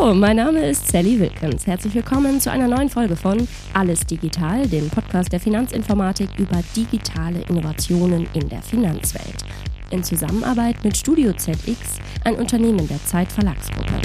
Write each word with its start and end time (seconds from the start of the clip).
Hallo, 0.00 0.14
mein 0.14 0.36
Name 0.36 0.64
ist 0.64 0.86
Sally 0.88 1.18
Wilkins. 1.18 1.66
Herzlich 1.66 1.92
willkommen 1.94 2.40
zu 2.40 2.52
einer 2.52 2.68
neuen 2.68 2.88
Folge 2.88 3.16
von 3.16 3.48
Alles 3.72 4.00
Digital, 4.06 4.66
dem 4.68 4.88
Podcast 4.90 5.32
der 5.32 5.40
Finanzinformatik 5.40 6.28
über 6.38 6.62
digitale 6.76 7.40
Innovationen 7.48 8.28
in 8.32 8.48
der 8.48 8.62
Finanzwelt. 8.62 9.44
In 9.90 10.04
Zusammenarbeit 10.04 10.84
mit 10.84 10.96
Studio 10.96 11.32
ZX, 11.32 11.98
ein 12.24 12.36
Unternehmen 12.36 12.86
der 12.86 13.04
Zeit 13.06 13.32
Verlagsgruppe. 13.32 14.00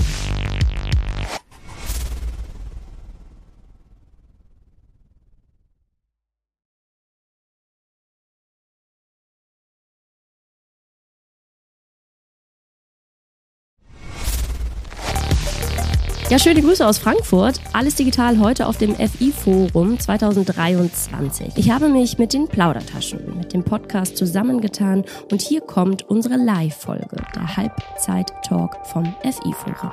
Ja, 16.33 16.39
schöne 16.39 16.63
Grüße 16.63 16.83
aus 16.87 16.97
Frankfurt. 16.97 17.61
Alles 17.73 17.93
digital 17.93 18.39
heute 18.39 18.65
auf 18.65 18.79
dem 18.79 18.95
FI-Forum 18.95 19.99
2023. 19.99 21.49
Ich 21.57 21.69
habe 21.69 21.89
mich 21.89 22.17
mit 22.17 22.33
den 22.33 22.47
Plaudertaschen, 22.47 23.37
mit 23.37 23.53
dem 23.53 23.63
Podcast 23.63 24.17
zusammengetan 24.17 25.05
und 25.31 25.43
hier 25.43 25.61
kommt 25.61 26.09
unsere 26.09 26.37
Live-Folge, 26.37 27.17
der 27.35 27.55
Halbzeit-Talk 27.55 28.83
vom 28.87 29.13
FI-Forum. 29.21 29.91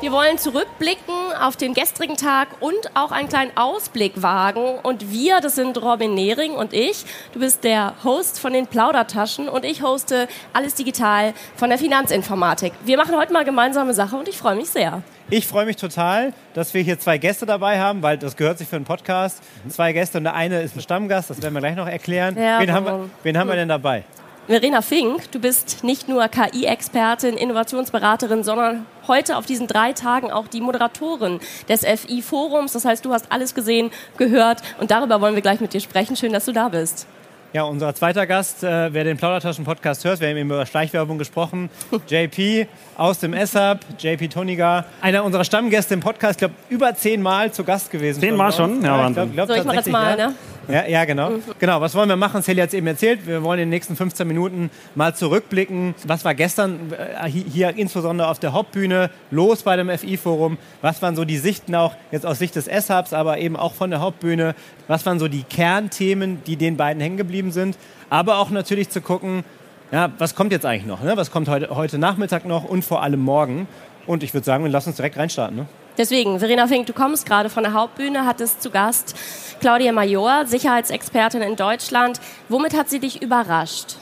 Wir 0.00 0.12
wollen 0.12 0.38
zurückblicken 0.38 1.14
auf 1.34 1.56
den 1.56 1.74
gestrigen 1.74 2.16
Tag 2.16 2.48
und 2.60 2.74
auch 2.94 3.12
einen 3.12 3.28
kleinen 3.28 3.56
Ausblick 3.56 4.22
wagen. 4.22 4.78
Und 4.82 5.10
wir, 5.10 5.40
das 5.40 5.54
sind 5.54 5.80
Robin 5.80 6.14
Nehring 6.14 6.52
und 6.52 6.72
ich. 6.72 7.04
Du 7.32 7.40
bist 7.40 7.64
der 7.64 7.94
Host 8.04 8.38
von 8.38 8.52
den 8.52 8.66
Plaudertaschen 8.66 9.48
und 9.48 9.64
ich 9.64 9.82
hoste 9.82 10.28
alles 10.52 10.74
digital 10.74 11.34
von 11.56 11.68
der 11.68 11.78
Finanzinformatik. 11.78 12.72
Wir 12.84 12.96
machen 12.96 13.16
heute 13.16 13.32
mal 13.32 13.44
gemeinsame 13.44 13.94
Sache 13.94 14.16
und 14.16 14.28
ich 14.28 14.36
freue 14.36 14.56
mich 14.56 14.70
sehr. 14.70 15.02
Ich 15.30 15.46
freue 15.46 15.64
mich 15.64 15.76
total, 15.76 16.34
dass 16.52 16.74
wir 16.74 16.82
hier 16.82 16.98
zwei 16.98 17.18
Gäste 17.18 17.46
dabei 17.46 17.80
haben, 17.80 18.02
weil 18.02 18.18
das 18.18 18.36
gehört 18.36 18.58
sich 18.58 18.68
für 18.68 18.76
einen 18.76 18.84
Podcast. 18.84 19.42
Zwei 19.68 19.92
Gäste 19.92 20.18
und 20.18 20.24
der 20.24 20.34
eine 20.34 20.60
ist 20.60 20.76
ein 20.76 20.80
Stammgast, 20.80 21.30
das 21.30 21.40
werden 21.42 21.54
wir 21.54 21.60
gleich 21.60 21.76
noch 21.76 21.88
erklären. 21.88 22.36
Ja, 22.38 22.60
wen, 22.60 22.72
haben 22.72 22.84
wir, 22.84 23.10
wen 23.22 23.38
haben 23.38 23.48
wir 23.48 23.56
denn 23.56 23.68
dabei? 23.68 24.04
Verena 24.46 24.82
Fink, 24.82 25.32
du 25.32 25.38
bist 25.38 25.84
nicht 25.84 26.06
nur 26.06 26.28
KI-Expertin, 26.28 27.38
Innovationsberaterin, 27.38 28.44
sondern 28.44 28.84
heute 29.08 29.38
auf 29.38 29.46
diesen 29.46 29.66
drei 29.66 29.94
Tagen 29.94 30.30
auch 30.30 30.48
die 30.48 30.60
Moderatorin 30.60 31.40
des 31.66 31.80
FI-Forums. 31.80 32.74
Das 32.74 32.84
heißt, 32.84 33.02
du 33.06 33.14
hast 33.14 33.32
alles 33.32 33.54
gesehen, 33.54 33.90
gehört 34.18 34.60
und 34.78 34.90
darüber 34.90 35.22
wollen 35.22 35.34
wir 35.34 35.40
gleich 35.40 35.60
mit 35.60 35.72
dir 35.72 35.80
sprechen. 35.80 36.14
Schön, 36.14 36.34
dass 36.34 36.44
du 36.44 36.52
da 36.52 36.68
bist. 36.68 37.06
Ja, 37.54 37.62
unser 37.62 37.94
zweiter 37.94 38.26
Gast, 38.26 38.64
äh, 38.64 38.92
wer 38.92 39.04
den 39.04 39.16
Plaudertaschen-Podcast 39.16 40.04
hört, 40.04 40.18
wir 40.18 40.28
haben 40.28 40.36
eben 40.36 40.50
über 40.50 40.66
Schleichwerbung 40.66 41.18
gesprochen, 41.18 41.70
JP 42.08 42.66
aus 42.96 43.20
dem 43.20 43.32
SAP, 43.46 43.78
JP 43.96 44.26
Toniga, 44.26 44.84
einer 45.00 45.22
unserer 45.22 45.44
Stammgäste 45.44 45.94
im 45.94 46.00
Podcast, 46.00 46.32
ich 46.32 46.38
glaube, 46.38 46.54
über 46.68 46.96
zehnmal 46.96 47.52
zu 47.52 47.62
Gast 47.62 47.92
gewesen. 47.92 48.18
Zehnmal 48.18 48.52
schon? 48.52 48.82
Ja, 48.82 49.02
ja 49.02 49.06
ich 49.06 49.14
glaub, 49.14 49.32
glaub, 49.32 49.48
so, 49.48 49.54
ich 49.54 49.64
mache 49.64 49.76
jetzt 49.76 49.88
mal, 49.88 50.18
ja. 50.18 50.26
ne? 50.26 50.34
Ja, 50.68 50.86
ja 50.86 51.04
genau. 51.04 51.30
Mhm. 51.30 51.42
Genau, 51.58 51.80
was 51.80 51.94
wollen 51.94 52.08
wir 52.08 52.16
machen? 52.16 52.42
Sally 52.42 52.60
hat 52.60 52.68
es 52.68 52.74
eben 52.74 52.86
erzählt. 52.86 53.26
Wir 53.26 53.42
wollen 53.42 53.58
in 53.58 53.66
den 53.66 53.70
nächsten 53.70 53.96
15 53.96 54.26
Minuten 54.26 54.70
mal 54.94 55.14
zurückblicken. 55.14 55.94
Was 56.06 56.24
war 56.24 56.34
gestern 56.34 56.92
äh, 56.92 57.28
hier 57.28 57.76
insbesondere 57.76 58.28
auf 58.28 58.38
der 58.38 58.52
Hauptbühne 58.52 59.10
los 59.30 59.62
bei 59.62 59.76
dem 59.76 59.90
FI-Forum? 59.90 60.58
Was 60.80 61.02
waren 61.02 61.16
so 61.16 61.24
die 61.24 61.38
Sichten 61.38 61.74
auch 61.74 61.94
jetzt 62.10 62.26
aus 62.26 62.38
Sicht 62.38 62.56
des 62.56 62.66
S-Hubs, 62.66 63.12
aber 63.12 63.38
eben 63.38 63.56
auch 63.56 63.74
von 63.74 63.90
der 63.90 64.00
Hauptbühne? 64.00 64.54
Was 64.88 65.04
waren 65.06 65.18
so 65.18 65.28
die 65.28 65.42
Kernthemen, 65.42 66.42
die 66.46 66.56
den 66.56 66.76
beiden 66.76 67.00
hängen 67.00 67.16
geblieben 67.16 67.43
sind? 67.52 67.76
Aber 68.10 68.38
auch 68.38 68.50
natürlich 68.50 68.90
zu 68.90 69.00
gucken, 69.00 69.44
ja, 69.92 70.10
was 70.18 70.34
kommt 70.34 70.52
jetzt 70.52 70.66
eigentlich 70.66 70.86
noch? 70.86 71.02
Ne? 71.02 71.16
Was 71.16 71.30
kommt 71.30 71.48
heute, 71.48 71.74
heute 71.74 71.98
Nachmittag 71.98 72.44
noch 72.44 72.64
und 72.64 72.84
vor 72.84 73.02
allem 73.02 73.20
morgen? 73.20 73.68
Und 74.06 74.22
ich 74.22 74.34
würde 74.34 74.44
sagen, 74.44 74.64
wir 74.64 74.70
lassen 74.70 74.90
uns 74.90 74.96
direkt 74.96 75.16
reinstarten. 75.16 75.56
Ne? 75.56 75.66
Deswegen, 75.96 76.40
Verena 76.40 76.66
Fink, 76.66 76.86
du 76.86 76.92
kommst 76.92 77.26
gerade 77.26 77.48
von 77.48 77.62
der 77.62 77.72
Hauptbühne, 77.72 78.26
hattest 78.26 78.62
zu 78.62 78.70
Gast 78.70 79.14
Claudia 79.60 79.92
Major, 79.92 80.46
Sicherheitsexpertin 80.46 81.42
in 81.42 81.56
Deutschland. 81.56 82.20
Womit 82.48 82.76
hat 82.76 82.90
sie 82.90 82.98
dich 82.98 83.22
überrascht? 83.22 83.96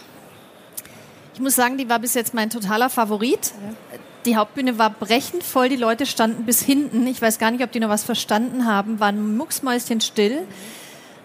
Ich 1.35 1.41
muss 1.41 1.55
sagen, 1.55 1.77
die 1.77 1.89
war 1.89 1.99
bis 1.99 2.15
jetzt 2.15 2.35
mein 2.35 2.51
totaler 2.51 2.89
Favorit. 2.89 3.53
Die 4.25 4.37
Hauptbühne 4.37 4.79
war 4.79 4.91
brechend 4.91 5.43
voll, 5.43 5.69
die 5.69 5.77
Leute 5.77 6.07
standen 6.07 6.45
bis 6.45 6.63
hinten. 6.63 7.07
Ich 7.07 7.21
weiß 7.21 7.39
gar 7.39 7.51
nicht, 7.51 7.63
ob 7.63 7.73
die 7.73 7.81
noch 7.81 7.89
was 7.89 8.05
verstanden 8.05 8.67
haben, 8.67 8.99
waren 9.01 9.37
mucksmäuschenstill. 9.37 10.31
still 10.31 10.47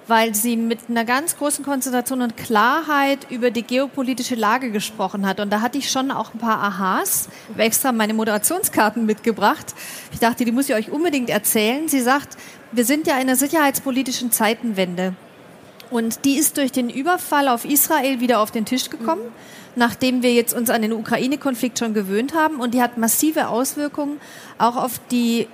weil 0.08 0.34
sie 0.34 0.56
mit 0.56 0.80
einer 0.90 1.04
ganz 1.06 1.38
großen 1.38 1.66
Konzentration 1.66 2.22
und 2.22 2.38
Klarheit 2.38 3.30
über 3.30 3.52
die 3.52 3.64
geopolitische 3.64 4.36
Lage 4.36 4.72
gesprochen 4.72 5.28
hat. 5.28 5.40
Und 5.40 5.52
da 5.52 5.62
hatte 5.62 5.78
ich 5.78 5.92
schon 5.92 6.12
auch 6.12 6.34
ein 6.34 6.40
paar 6.40 6.62
Aha's. 6.64 7.28
Ich 7.48 7.54
habe 7.54 7.64
extra 7.64 7.92
meine 7.92 8.14
Moderationskarten 8.14 9.06
mitgebracht. 9.06 9.74
Ich 10.14 10.20
dachte, 10.20 10.46
die 10.46 10.52
muss 10.52 10.70
ich 10.70 10.76
euch 10.76 10.92
unbedingt 10.92 11.30
erzählen. 11.30 11.90
Sie 11.90 12.00
sagt, 12.00 12.38
wir 12.72 12.86
sind 12.86 13.08
ja 13.08 13.16
in 13.16 13.22
einer 13.22 13.36
sicherheitspolitischen 13.36 14.32
Zeitenwende. 14.32 15.14
Und 15.90 16.26
die 16.26 16.38
ist 16.38 16.58
durch 16.58 16.72
den 16.72 16.90
Überfall 16.90 17.48
auf 17.48 17.66
Israel 17.66 18.20
wieder 18.20 18.40
auf 18.40 18.52
den 18.52 18.66
Tisch 18.66 18.90
gekommen, 18.90 19.22
nachdem 19.76 20.22
wir 20.22 20.34
jetzt 20.34 20.54
uns 20.54 20.70
an 20.70 20.82
den 20.82 20.92
Ukraine-Konflikt 20.94 21.80
schon 21.80 21.94
gewöhnt 21.94 22.34
haben. 22.34 22.60
Und 22.60 22.74
die 22.74 22.82
hat 22.82 22.98
massive 22.98 23.48
Auswirkungen 23.48 24.20
auch 24.58 24.76
auf 24.76 25.00
die, 25.12 25.48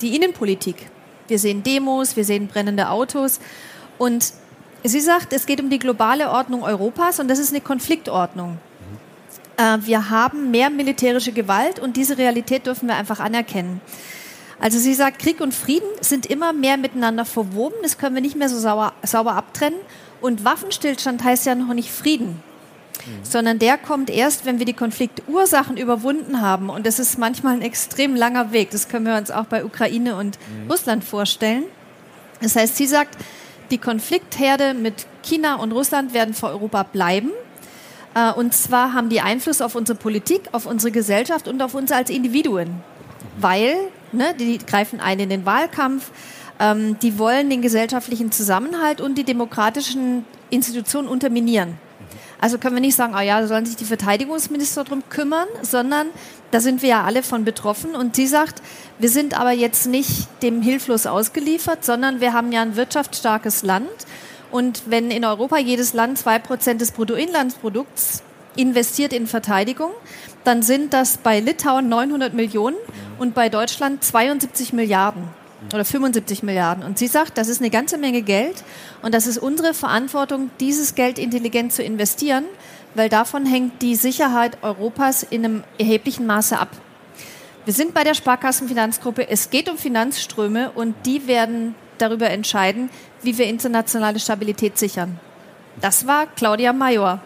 die 0.00 0.16
Innenpolitik. 0.16 0.90
Wir 1.28 1.38
sehen 1.38 1.62
Demos, 1.62 2.16
wir 2.16 2.24
sehen 2.24 2.46
brennende 2.46 2.90
Autos. 2.90 3.40
Und 3.98 4.32
sie 4.84 5.00
sagt, 5.00 5.32
es 5.32 5.46
geht 5.46 5.60
um 5.60 5.70
die 5.70 5.78
globale 5.78 6.30
Ordnung 6.30 6.62
Europas 6.62 7.20
und 7.20 7.28
das 7.28 7.38
ist 7.38 7.50
eine 7.50 7.60
Konfliktordnung. 7.60 8.58
Äh, 9.56 9.78
wir 9.80 10.10
haben 10.10 10.50
mehr 10.50 10.70
militärische 10.70 11.32
Gewalt 11.32 11.78
und 11.78 11.96
diese 11.96 12.18
Realität 12.18 12.66
dürfen 12.66 12.88
wir 12.88 12.96
einfach 12.96 13.20
anerkennen. 13.20 13.80
Also 14.58 14.78
sie 14.78 14.94
sagt, 14.94 15.18
Krieg 15.18 15.40
und 15.40 15.54
Frieden 15.54 15.88
sind 16.00 16.26
immer 16.26 16.52
mehr 16.52 16.76
miteinander 16.76 17.24
verwoben, 17.24 17.76
das 17.82 17.98
können 17.98 18.14
wir 18.14 18.22
nicht 18.22 18.36
mehr 18.36 18.48
so 18.48 18.58
sauber, 18.58 18.94
sauber 19.02 19.34
abtrennen. 19.34 19.78
Und 20.22 20.44
Waffenstillstand 20.44 21.22
heißt 21.22 21.44
ja 21.44 21.54
noch 21.54 21.74
nicht 21.74 21.90
Frieden, 21.90 22.28
mhm. 23.04 23.22
sondern 23.22 23.58
der 23.58 23.76
kommt 23.76 24.08
erst, 24.08 24.46
wenn 24.46 24.58
wir 24.58 24.64
die 24.64 24.72
Konfliktursachen 24.72 25.76
überwunden 25.76 26.40
haben. 26.40 26.70
Und 26.70 26.86
das 26.86 26.98
ist 26.98 27.18
manchmal 27.18 27.54
ein 27.54 27.62
extrem 27.62 28.16
langer 28.16 28.50
Weg. 28.52 28.70
Das 28.70 28.88
können 28.88 29.04
wir 29.04 29.16
uns 29.16 29.30
auch 29.30 29.44
bei 29.44 29.62
Ukraine 29.62 30.16
und 30.16 30.38
mhm. 30.38 30.70
Russland 30.70 31.04
vorstellen. 31.04 31.64
Das 32.40 32.56
heißt, 32.56 32.76
sie 32.76 32.86
sagt, 32.86 33.16
die 33.70 33.78
Konfliktherde 33.78 34.74
mit 34.74 35.06
China 35.22 35.56
und 35.56 35.72
Russland 35.72 36.14
werden 36.14 36.34
vor 36.34 36.50
Europa 36.50 36.82
bleiben. 36.84 37.30
Äh, 38.14 38.32
und 38.32 38.54
zwar 38.54 38.94
haben 38.94 39.08
die 39.08 39.20
Einfluss 39.20 39.60
auf 39.60 39.74
unsere 39.74 39.98
Politik, 39.98 40.48
auf 40.52 40.66
unsere 40.66 40.90
Gesellschaft 40.90 41.48
und 41.48 41.62
auf 41.62 41.74
uns 41.74 41.92
als 41.92 42.10
Individuen. 42.10 42.82
Weil, 43.38 43.76
ne, 44.12 44.34
die 44.38 44.58
greifen 44.58 45.00
ein 45.00 45.20
in 45.20 45.28
den 45.28 45.44
Wahlkampf, 45.44 46.10
ähm, 46.58 46.98
die 47.00 47.18
wollen 47.18 47.50
den 47.50 47.62
gesellschaftlichen 47.62 48.32
Zusammenhalt 48.32 49.00
und 49.00 49.16
die 49.16 49.24
demokratischen 49.24 50.24
Institutionen 50.50 51.08
unterminieren. 51.08 51.78
Also 52.40 52.58
können 52.58 52.76
wir 52.76 52.80
nicht 52.80 52.96
sagen, 52.96 53.14
oh 53.16 53.20
ja, 53.20 53.40
da 53.40 53.46
sollen 53.46 53.66
sich 53.66 53.76
die 53.76 53.84
Verteidigungsminister 53.84 54.84
drum 54.84 55.02
kümmern, 55.08 55.48
sondern 55.62 56.08
da 56.50 56.60
sind 56.60 56.82
wir 56.82 56.88
ja 56.90 57.04
alle 57.04 57.22
von 57.22 57.44
betroffen. 57.44 57.94
Und 57.94 58.16
sie 58.16 58.26
sagt, 58.26 58.62
wir 58.98 59.08
sind 59.08 59.38
aber 59.38 59.52
jetzt 59.52 59.86
nicht 59.86 60.28
dem 60.42 60.62
hilflos 60.62 61.06
ausgeliefert, 61.06 61.84
sondern 61.84 62.20
wir 62.20 62.32
haben 62.32 62.52
ja 62.52 62.62
ein 62.62 62.76
wirtschaftsstarkes 62.76 63.62
Land. 63.62 63.88
Und 64.50 64.82
wenn 64.86 65.10
in 65.10 65.24
Europa 65.24 65.58
jedes 65.58 65.92
Land 65.92 66.18
zwei 66.18 66.38
Prozent 66.38 66.80
des 66.80 66.92
Bruttoinlandsprodukts 66.92 68.22
investiert 68.54 69.12
in 69.12 69.26
Verteidigung, 69.26 69.90
dann 70.44 70.62
sind 70.62 70.92
das 70.92 71.18
bei 71.18 71.40
Litauen 71.40 71.88
900 71.88 72.32
Millionen 72.32 72.76
und 73.18 73.34
bei 73.34 73.48
Deutschland 73.48 74.04
72 74.04 74.72
Milliarden 74.72 75.24
oder 75.72 75.84
75 75.84 76.42
Milliarden. 76.42 76.84
Und 76.84 76.98
sie 76.98 77.06
sagt, 77.06 77.38
das 77.38 77.48
ist 77.48 77.60
eine 77.60 77.70
ganze 77.70 77.98
Menge 77.98 78.22
Geld 78.22 78.62
und 79.02 79.14
das 79.14 79.26
ist 79.26 79.38
unsere 79.38 79.74
Verantwortung, 79.74 80.50
dieses 80.60 80.94
Geld 80.94 81.18
intelligent 81.18 81.72
zu 81.72 81.82
investieren, 81.82 82.44
weil 82.94 83.08
davon 83.08 83.46
hängt 83.46 83.82
die 83.82 83.94
Sicherheit 83.94 84.58
Europas 84.62 85.22
in 85.22 85.44
einem 85.44 85.64
erheblichen 85.78 86.26
Maße 86.26 86.58
ab. 86.58 86.68
Wir 87.64 87.74
sind 87.74 87.94
bei 87.94 88.04
der 88.04 88.14
Sparkassenfinanzgruppe. 88.14 89.28
Es 89.28 89.50
geht 89.50 89.68
um 89.68 89.76
Finanzströme 89.76 90.70
und 90.70 90.94
die 91.04 91.26
werden 91.26 91.74
darüber 91.98 92.30
entscheiden, 92.30 92.90
wie 93.22 93.38
wir 93.38 93.46
internationale 93.46 94.20
Stabilität 94.20 94.78
sichern. 94.78 95.18
Das 95.80 96.06
war 96.06 96.26
Claudia 96.26 96.72
Major. 96.72 97.20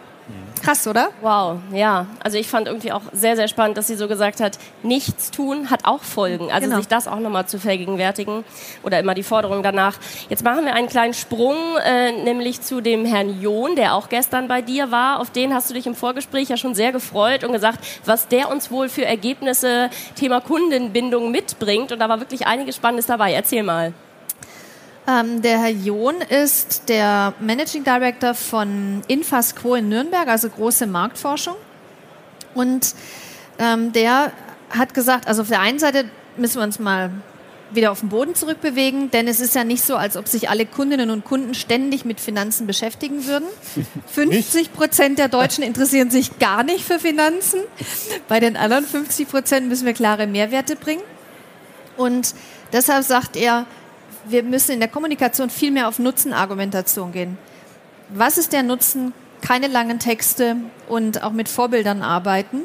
Krass, 0.61 0.85
oder? 0.85 1.09
Wow, 1.21 1.57
ja. 1.73 2.05
Also 2.23 2.37
ich 2.37 2.47
fand 2.47 2.67
irgendwie 2.67 2.91
auch 2.91 3.01
sehr, 3.13 3.35
sehr 3.35 3.47
spannend, 3.47 3.77
dass 3.77 3.87
sie 3.87 3.95
so 3.95 4.07
gesagt 4.07 4.39
hat, 4.39 4.59
nichts 4.83 5.31
tun 5.31 5.71
hat 5.71 5.85
auch 5.85 6.03
Folgen. 6.03 6.51
Also 6.51 6.67
genau. 6.67 6.77
sich 6.77 6.87
das 6.87 7.07
auch 7.07 7.19
nochmal 7.19 7.47
zu 7.47 7.59
vergegenwärtigen 7.59 8.43
oder 8.83 8.99
immer 8.99 9.15
die 9.15 9.23
Forderung 9.23 9.63
danach. 9.63 9.97
Jetzt 10.29 10.43
machen 10.43 10.65
wir 10.65 10.75
einen 10.75 10.87
kleinen 10.87 11.15
Sprung, 11.15 11.55
äh, 11.83 12.11
nämlich 12.11 12.61
zu 12.61 12.79
dem 12.79 13.05
Herrn 13.05 13.41
John, 13.41 13.75
der 13.75 13.95
auch 13.95 14.07
gestern 14.07 14.47
bei 14.47 14.61
dir 14.61 14.91
war. 14.91 15.19
Auf 15.19 15.31
den 15.31 15.51
hast 15.53 15.71
du 15.71 15.73
dich 15.73 15.87
im 15.87 15.95
Vorgespräch 15.95 16.49
ja 16.49 16.57
schon 16.57 16.75
sehr 16.75 16.91
gefreut 16.91 17.43
und 17.43 17.53
gesagt, 17.53 17.79
was 18.05 18.27
der 18.27 18.49
uns 18.49 18.69
wohl 18.69 18.87
für 18.87 19.05
Ergebnisse 19.05 19.89
Thema 20.15 20.41
Kundenbindung 20.41 21.31
mitbringt. 21.31 21.91
Und 21.91 21.99
da 21.99 22.07
war 22.07 22.19
wirklich 22.19 22.45
einiges 22.45 22.75
Spannendes 22.75 23.07
dabei. 23.07 23.33
Erzähl 23.33 23.63
mal. 23.63 23.93
Ähm, 25.07 25.41
der 25.41 25.59
Herr 25.59 25.71
John 25.71 26.15
ist 26.21 26.87
der 26.87 27.33
Managing 27.39 27.83
Director 27.83 28.33
von 28.33 29.01
Infasquo 29.07 29.75
in 29.75 29.89
Nürnberg, 29.89 30.27
also 30.27 30.49
große 30.49 30.85
Marktforschung. 30.85 31.55
Und 32.53 32.93
ähm, 33.57 33.91
der 33.93 34.31
hat 34.69 34.93
gesagt, 34.93 35.27
also 35.27 35.41
auf 35.41 35.47
der 35.47 35.59
einen 35.59 35.79
Seite 35.79 36.05
müssen 36.37 36.57
wir 36.57 36.63
uns 36.63 36.79
mal 36.79 37.11
wieder 37.73 37.91
auf 37.91 38.01
den 38.01 38.09
Boden 38.09 38.35
zurückbewegen, 38.35 39.11
denn 39.11 39.27
es 39.27 39.39
ist 39.39 39.55
ja 39.55 39.63
nicht 39.63 39.83
so, 39.83 39.95
als 39.95 40.17
ob 40.17 40.27
sich 40.27 40.49
alle 40.49 40.65
Kundinnen 40.65 41.09
und 41.09 41.23
Kunden 41.23 41.53
ständig 41.53 42.05
mit 42.05 42.19
Finanzen 42.19 42.67
beschäftigen 42.67 43.25
würden. 43.25 43.47
50 44.07 44.73
Prozent 44.73 45.19
der 45.19 45.29
Deutschen 45.29 45.63
interessieren 45.63 46.11
sich 46.11 46.37
gar 46.37 46.63
nicht 46.63 46.83
für 46.83 46.99
Finanzen. 46.99 47.61
Bei 48.27 48.39
den 48.39 48.57
anderen 48.57 48.85
50 48.85 49.27
Prozent 49.27 49.67
müssen 49.69 49.85
wir 49.85 49.93
klare 49.93 50.27
Mehrwerte 50.27 50.75
bringen. 50.75 51.03
Und 51.97 52.35
deshalb 52.73 53.05
sagt 53.05 53.35
er, 53.35 53.65
wir 54.25 54.43
müssen 54.43 54.71
in 54.71 54.79
der 54.79 54.89
Kommunikation 54.89 55.49
viel 55.49 55.71
mehr 55.71 55.87
auf 55.87 55.99
Nutzenargumentation 55.99 57.11
gehen. 57.11 57.37
Was 58.09 58.37
ist 58.37 58.53
der 58.53 58.63
Nutzen? 58.63 59.13
Keine 59.41 59.67
langen 59.67 59.99
Texte 59.99 60.57
und 60.87 61.23
auch 61.23 61.31
mit 61.31 61.49
Vorbildern 61.49 62.03
arbeiten. 62.03 62.61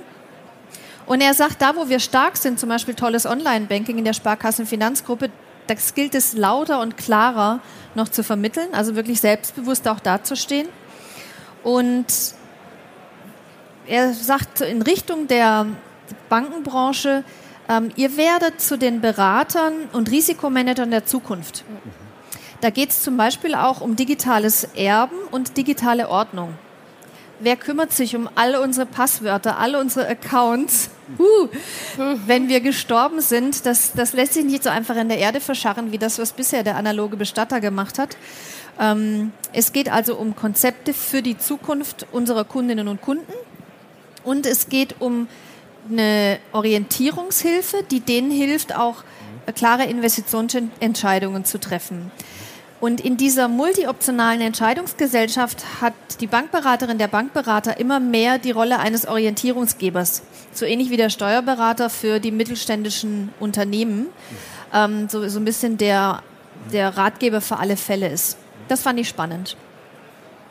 Und 1.07 1.21
er 1.21 1.35
sagt, 1.35 1.63
da 1.63 1.77
wo 1.77 1.89
wir 1.89 2.01
stark 2.01 2.37
sind, 2.37 2.59
zum 2.59 2.69
Beispiel 2.69 2.95
tolles 2.95 3.27
Online-Banking 3.27 3.99
in 3.99 4.05
der 4.05 4.13
Sparkassenfinanzgruppe, 4.13 5.31
das 5.69 5.95
gilt 5.95 6.15
es 6.15 6.35
lauter 6.35 6.81
und 6.81 6.97
klarer 6.97 7.61
noch 7.95 8.09
zu 8.09 8.23
vermitteln, 8.23 8.69
also 8.73 8.95
wirklich 8.95 9.21
selbstbewusst 9.21 9.89
auch 9.89 10.01
dazustehen. 10.01 10.69
Und 11.63 12.07
er 13.87 14.13
sagt 14.13 14.61
in 14.61 14.83
Richtung 14.83 15.29
der 15.29 15.67
Bankenbranche, 16.29 17.25
ähm, 17.69 17.91
ihr 17.97 18.17
werdet 18.17 18.61
zu 18.61 18.79
den 18.79 19.01
Beratern 19.01 19.73
und 19.93 20.11
Risikomanagern 20.11 20.91
der 20.91 21.07
Zukunft. 21.07 21.65
Da 22.61 22.71
geht 22.71 22.91
es 22.91 23.03
zum 23.03 23.17
Beispiel 23.17 23.55
auch 23.55 23.81
um 23.81 23.97
digitales 23.97 24.65
Erben 24.75 25.17
und 25.31 25.57
digitale 25.57 26.09
Ordnung. 26.09 26.55
Wer 27.39 27.57
kümmert 27.57 27.93
sich 27.93 28.17
um 28.17 28.31
alle 28.35 28.63
unsere 28.63 28.87
Passwörter, 28.87 29.59
alle 29.59 29.79
unsere 29.79 30.09
Accounts? 30.09 30.89
Uh, 31.19 31.49
wenn 32.27 32.49
wir 32.49 32.61
gestorben 32.61 33.21
sind, 33.21 33.67
das, 33.67 33.93
das 33.93 34.15
lässt 34.15 34.35
sich 34.35 34.45
nicht 34.45 34.65
so 34.65 34.71
einfach 34.71 34.97
in 34.97 35.09
der 35.09 35.19
Erde 35.19 35.41
verscharren, 35.41 35.93
wie 35.93 35.99
das, 35.99 36.19
was 36.19 36.33
bisher 36.33 36.63
der 36.63 36.77
analoge 36.77 37.17
Bestatter 37.17 37.61
gemacht 37.61 37.99
hat. 37.99 38.17
Ähm, 38.81 39.33
es 39.53 39.73
geht 39.73 39.93
also 39.93 40.17
um 40.17 40.35
Konzepte 40.35 40.95
für 40.95 41.23
die 41.23 41.37
Zukunft 41.37 42.07
unserer 42.11 42.45
Kundinnen 42.45 42.89
und 42.89 43.03
Kunden. 43.03 43.33
Und 44.25 44.47
es 44.47 44.69
geht 44.69 44.97
um 44.99 45.29
eine 45.91 46.39
Orientierungshilfe, 46.53 47.85
die 47.91 48.01
denen 48.01 48.31
hilft, 48.31 48.75
auch 48.75 49.05
klare 49.55 49.85
Investitionsentscheidungen 49.85 51.45
zu 51.45 51.59
treffen. 51.59 52.11
Und 52.79 53.01
in 53.01 53.17
dieser 53.17 53.49
multioptionalen 53.49 54.43
Entscheidungsgesellschaft 54.43 55.65
hat 55.81 55.95
die 56.21 56.27
Bankberaterin, 56.27 56.99
der 56.99 57.09
Bankberater 57.09 57.81
immer 57.81 58.01
mehr 58.01 58.39
die 58.39 58.51
Rolle 58.51 58.79
eines 58.79 59.09
Orientierungsgebers. 59.09 60.23
So 60.53 60.67
ähnlich 60.67 60.91
wie 60.91 60.99
der 60.99 61.09
Steuerberater 61.09 61.89
für 61.89 62.21
die 62.21 62.31
mittelständischen 62.31 63.31
Unternehmen. 63.41 64.09
Ähm, 64.75 65.09
so, 65.09 65.27
so 65.29 65.41
ein 65.41 65.45
bisschen 65.47 65.79
der, 65.79 66.23
der 66.71 66.97
Ratgeber 66.99 67.41
für 67.41 67.57
alle 67.57 67.79
Fälle 67.79 68.09
ist. 68.09 68.37
Das 68.69 68.83
fand 68.83 69.01
ich 69.01 69.09
spannend. 69.09 69.57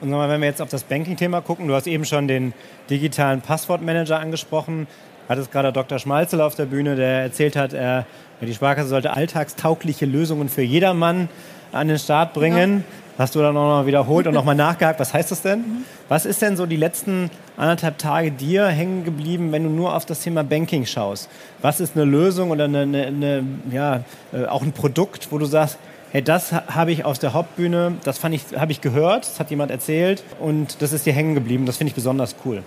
Und 0.02 0.10
nochmal, 0.10 0.30
wenn 0.30 0.42
wir 0.42 0.48
jetzt 0.48 0.62
auf 0.62 0.70
das 0.70 0.84
Banking-Thema 0.84 1.42
gucken, 1.42 1.68
du 1.68 1.76
hast 1.76 1.86
eben 1.86 2.06
schon 2.06 2.28
den 2.28 2.54
digitalen 2.90 3.42
Passwortmanager 3.42 4.20
angesprochen 4.20 4.88
hat 5.28 5.38
es 5.38 5.50
gerade 5.52 5.72
Dr. 5.72 6.00
Schmalzel 6.00 6.42
auf 6.42 6.56
der 6.56 6.66
Bühne, 6.66 6.96
der 6.96 7.22
erzählt 7.22 7.56
hat, 7.56 7.74
er, 7.74 8.06
die 8.42 8.54
Sparkasse 8.54 8.90
sollte 8.90 9.14
alltagstaugliche 9.14 10.06
Lösungen 10.06 10.50
für 10.50 10.62
jedermann 10.62 11.30
an 11.72 11.88
den 11.88 12.00
Start 12.00 12.34
bringen. 12.34 12.84
Ja. 12.88 12.96
Hast 13.18 13.34
du 13.34 13.40
dann 13.40 13.56
auch 13.56 13.80
noch 13.80 13.86
wiederholt 13.88 14.28
und 14.28 14.34
nochmal 14.34 14.56
nachgehakt. 14.56 15.00
Was 15.00 15.14
heißt 15.14 15.32
das 15.32 15.42
denn? 15.42 15.60
Mhm. 15.60 15.86
Was 16.10 16.26
ist 16.26 16.42
denn 16.42 16.58
so 16.58 16.66
die 16.66 16.76
letzten 16.76 17.32
anderthalb 17.56 17.98
Tage 17.98 18.32
dir 18.32 18.68
hängen 18.68 19.06
geblieben, 19.06 19.52
wenn 19.52 19.64
du 19.64 19.70
nur 19.70 19.96
auf 19.96 20.06
das 20.06 20.20
Thema 20.22 20.44
Banking 20.44 20.86
schaust? 20.86 21.30
Was 21.62 21.80
ist 21.80 21.96
eine 21.96 22.06
Lösung 22.06 22.52
oder 22.52 22.66
eine, 22.66 22.82
eine, 22.82 23.08
eine 23.08 23.44
ja, 23.72 24.04
äh, 24.34 24.46
auch 24.46 24.62
ein 24.62 24.74
Produkt, 24.74 25.32
wo 25.32 25.38
du 25.38 25.46
sagst, 25.46 25.78
hey, 26.12 26.22
das 26.22 26.52
habe 26.52 26.92
ich 26.92 27.06
aus 27.06 27.20
der 27.20 27.34
Hauptbühne, 27.34 27.94
das 28.04 28.18
fand 28.18 28.36
ich, 28.36 28.44
habe 28.58 28.72
ich 28.72 28.82
gehört, 28.82 29.24
das 29.24 29.40
hat 29.40 29.50
jemand 29.50 29.72
erzählt 29.72 30.24
und 30.40 30.82
das 30.82 30.94
ist 30.94 31.06
dir 31.06 31.14
hängen 31.14 31.36
geblieben. 31.36 31.66
Das 31.66 31.78
finde 31.78 31.90
ich 31.90 31.96
besonders 31.96 32.36
cool. 32.46 32.64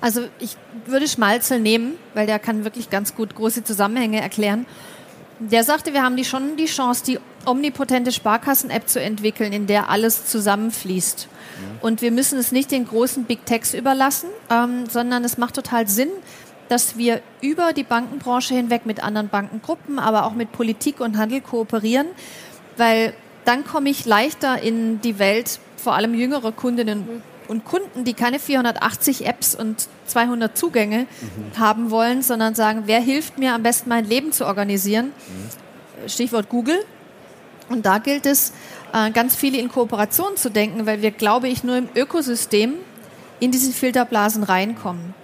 Also 0.00 0.22
ich 0.38 0.56
würde 0.86 1.08
Schmalzel 1.08 1.60
nehmen, 1.60 1.94
weil 2.14 2.26
der 2.26 2.38
kann 2.38 2.64
wirklich 2.64 2.90
ganz 2.90 3.14
gut 3.14 3.34
große 3.34 3.64
Zusammenhänge 3.64 4.20
erklären. 4.20 4.66
Der 5.40 5.64
sagte, 5.64 5.92
wir 5.92 6.02
haben 6.02 6.16
die 6.16 6.24
schon 6.24 6.56
die 6.56 6.66
Chance, 6.66 7.04
die 7.04 7.18
omnipotente 7.46 8.12
Sparkassen-App 8.12 8.88
zu 8.88 9.00
entwickeln, 9.00 9.52
in 9.52 9.66
der 9.66 9.88
alles 9.88 10.26
zusammenfließt. 10.26 11.28
Ja. 11.30 11.86
Und 11.86 12.02
wir 12.02 12.10
müssen 12.10 12.38
es 12.38 12.52
nicht 12.52 12.70
den 12.70 12.86
großen 12.86 13.24
Big 13.24 13.46
Techs 13.46 13.74
überlassen, 13.74 14.28
ähm, 14.50 14.86
sondern 14.88 15.24
es 15.24 15.38
macht 15.38 15.54
total 15.54 15.86
Sinn, 15.88 16.10
dass 16.68 16.96
wir 16.96 17.22
über 17.40 17.72
die 17.72 17.84
Bankenbranche 17.84 18.54
hinweg 18.54 18.84
mit 18.84 19.02
anderen 19.02 19.28
Bankengruppen, 19.28 19.98
aber 19.98 20.26
auch 20.26 20.34
mit 20.34 20.52
Politik 20.52 21.00
und 21.00 21.16
Handel 21.16 21.40
kooperieren, 21.40 22.08
weil 22.76 23.14
dann 23.44 23.64
komme 23.64 23.88
ich 23.90 24.04
leichter 24.04 24.60
in 24.60 25.00
die 25.00 25.18
Welt 25.18 25.60
vor 25.76 25.94
allem 25.94 26.14
jüngerer 26.14 26.52
Kundinnen 26.52 26.98
mhm 26.98 27.22
und 27.48 27.64
Kunden, 27.64 28.04
die 28.04 28.14
keine 28.14 28.38
480 28.38 29.26
Apps 29.26 29.54
und 29.54 29.88
200 30.06 30.56
Zugänge 30.56 31.06
mhm. 31.20 31.58
haben 31.58 31.90
wollen, 31.90 32.22
sondern 32.22 32.54
sagen, 32.54 32.82
wer 32.86 33.00
hilft 33.00 33.38
mir 33.38 33.54
am 33.54 33.62
besten 33.62 33.88
mein 33.88 34.04
Leben 34.04 34.32
zu 34.32 34.46
organisieren? 34.46 35.06
Mhm. 35.06 36.08
Stichwort 36.08 36.48
Google. 36.48 36.78
Und 37.68 37.84
da 37.84 37.98
gilt 37.98 38.26
es, 38.26 38.52
äh, 38.92 39.10
ganz 39.10 39.34
viele 39.34 39.58
in 39.58 39.68
Kooperation 39.68 40.36
zu 40.36 40.50
denken, 40.50 40.86
weil 40.86 41.02
wir, 41.02 41.10
glaube 41.10 41.48
ich, 41.48 41.64
nur 41.64 41.76
im 41.76 41.88
Ökosystem 41.94 42.74
in 43.40 43.50
diese 43.50 43.72
Filterblasen 43.72 44.42
reinkommen. 44.42 45.14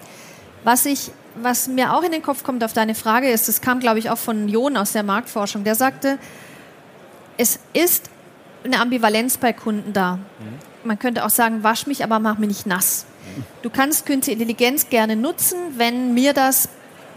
Was 0.64 0.86
ich 0.86 1.10
was 1.36 1.66
mir 1.66 1.92
auch 1.92 2.04
in 2.04 2.12
den 2.12 2.22
Kopf 2.22 2.44
kommt 2.44 2.62
auf 2.62 2.72
deine 2.72 2.94
Frage 2.94 3.28
ist, 3.28 3.48
das 3.48 3.60
kam, 3.60 3.80
glaube 3.80 3.98
ich, 3.98 4.08
auch 4.08 4.18
von 4.18 4.48
Jon 4.48 4.76
aus 4.76 4.92
der 4.92 5.02
Marktforschung, 5.02 5.64
der 5.64 5.74
sagte, 5.74 6.16
es 7.36 7.58
ist 7.72 8.08
eine 8.62 8.80
Ambivalenz 8.80 9.36
bei 9.36 9.52
Kunden 9.52 9.92
da. 9.92 10.14
Mhm 10.14 10.73
man 10.84 10.98
könnte 10.98 11.24
auch 11.24 11.30
sagen, 11.30 11.62
wasch 11.62 11.86
mich, 11.86 12.04
aber 12.04 12.18
mach 12.18 12.38
mich 12.38 12.48
nicht 12.48 12.66
nass. 12.66 13.06
Du 13.62 13.70
kannst 13.70 14.06
künstliche 14.06 14.38
Intelligenz 14.38 14.88
gerne 14.90 15.16
nutzen, 15.16 15.58
wenn 15.76 16.14
mir 16.14 16.32
das 16.32 16.68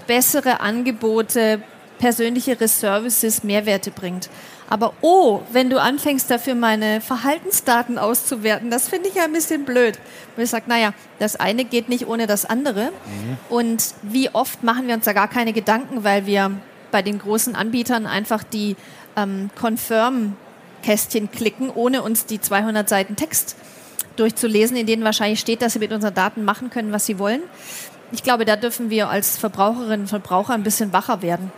bessere 0.08 0.62
Angebote, 0.62 1.62
persönlichere 2.00 2.68
Services, 2.68 3.44
Mehrwerte 3.44 3.92
bringt. 3.92 4.30
Aber 4.70 4.94
oh, 5.02 5.42
wenn 5.52 5.70
du 5.70 5.82
anfängst 5.82 6.30
dafür 6.30 6.54
meine 6.54 7.00
Verhaltensdaten 7.00 7.98
auszuwerten, 7.98 8.70
das 8.70 8.90
finde 8.90 9.10
ich 9.10 9.16
ja 9.16 9.24
ein 9.24 9.32
bisschen 9.32 9.64
blöd. 9.64 9.98
Weil 10.36 10.44
ich 10.46 10.50
sage, 10.50 10.66
naja, 10.68 10.94
das 11.20 11.38
eine 11.38 11.64
geht 11.64 11.88
nicht 11.88 12.08
ohne 12.08 12.28
das 12.28 12.46
andere. 12.46 12.86
Mhm. 12.86 13.38
Und 13.50 13.94
wie 14.02 14.30
oft 14.30 14.64
machen 14.64 14.88
wir 14.88 14.96
uns 14.96 15.06
da 15.06 15.14
gar 15.14 15.30
keine 15.30 15.54
Gedanken, 15.54 16.04
weil 16.04 16.26
wir 16.26 16.52
bei 16.92 17.02
den 17.02 17.20
großen 17.20 17.56
Anbietern 17.56 18.06
einfach 18.06 18.44
die 18.44 18.76
ähm, 19.16 19.50
Confirm 19.60 20.36
Kästchen 20.88 21.30
klicken, 21.30 21.70
ohne 21.70 22.02
uns 22.02 22.28
die 22.28 22.40
200 22.40 22.88
Seiten 22.88 23.18
Text 23.18 23.58
durchzulesen, 24.16 24.78
in 24.78 24.88
denen 24.88 25.04
wahrscheinlich 25.04 25.42
steht, 25.42 25.62
dass 25.62 25.74
sie 25.74 25.80
mit 25.80 25.92
unseren 25.92 26.14
Daten 26.14 26.46
machen 26.46 26.70
können, 26.70 26.94
was 26.94 27.06
sie 27.06 27.20
wollen. 27.20 27.42
Ich 28.14 28.24
glaube, 28.24 28.46
da 28.46 28.56
dürfen 28.56 28.90
wir 28.90 29.10
als 29.10 29.38
Verbraucherinnen 29.38 30.02
und 30.02 30.08
Verbraucher 30.08 30.54
ein 30.54 30.64
bisschen 30.64 30.94
wacher 30.94 31.22
werden. 31.22 31.52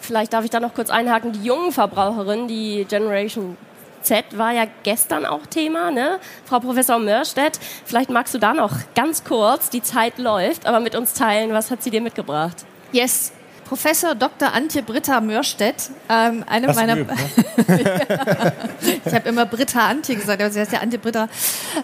Vielleicht 0.00 0.34
darf 0.34 0.44
ich 0.44 0.50
da 0.50 0.60
noch 0.60 0.74
kurz 0.74 0.90
einhaken. 0.90 1.32
Die 1.32 1.42
jungen 1.42 1.72
Verbraucherinnen, 1.72 2.46
die 2.46 2.84
Generation 2.86 3.56
Z 4.02 4.36
war 4.36 4.52
ja 4.52 4.66
gestern 4.82 5.24
auch 5.24 5.46
Thema, 5.46 5.90
ne? 5.90 6.18
Frau 6.44 6.60
Professor 6.60 6.98
Mörstedt, 6.98 7.58
vielleicht 7.86 8.10
magst 8.10 8.34
du 8.34 8.38
da 8.38 8.52
noch 8.52 8.72
ganz 8.94 9.24
kurz, 9.24 9.70
die 9.70 9.82
Zeit 9.82 10.18
läuft, 10.18 10.66
aber 10.66 10.80
mit 10.80 10.94
uns 10.94 11.14
teilen, 11.14 11.54
was 11.54 11.70
hat 11.70 11.82
sie 11.82 11.90
dir 11.90 12.02
mitgebracht? 12.02 12.66
Yes, 12.92 13.32
Professor 13.72 14.14
Dr. 14.14 14.52
Antje 14.52 14.82
Britta 14.82 15.18
Mörstedt, 15.22 15.88
ähm, 16.10 16.44
eine 16.46 16.66
das 16.66 16.76
meiner. 16.76 16.98
Übt, 16.98 17.14
ne? 17.14 18.52
ich 19.06 19.14
habe 19.14 19.30
immer 19.30 19.46
Britta 19.46 19.88
Antje 19.88 20.14
gesagt, 20.14 20.42
aber 20.42 20.50
sie 20.50 20.60
heißt 20.60 20.72
ja 20.72 20.80
Antje 20.80 20.98
Britta. 20.98 21.30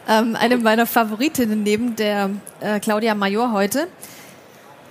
Ähm, 0.06 0.36
eine 0.36 0.58
meiner 0.58 0.84
Favoritinnen 0.84 1.62
neben 1.62 1.96
der 1.96 2.28
äh, 2.60 2.78
Claudia 2.80 3.14
Major 3.14 3.52
heute. 3.52 3.88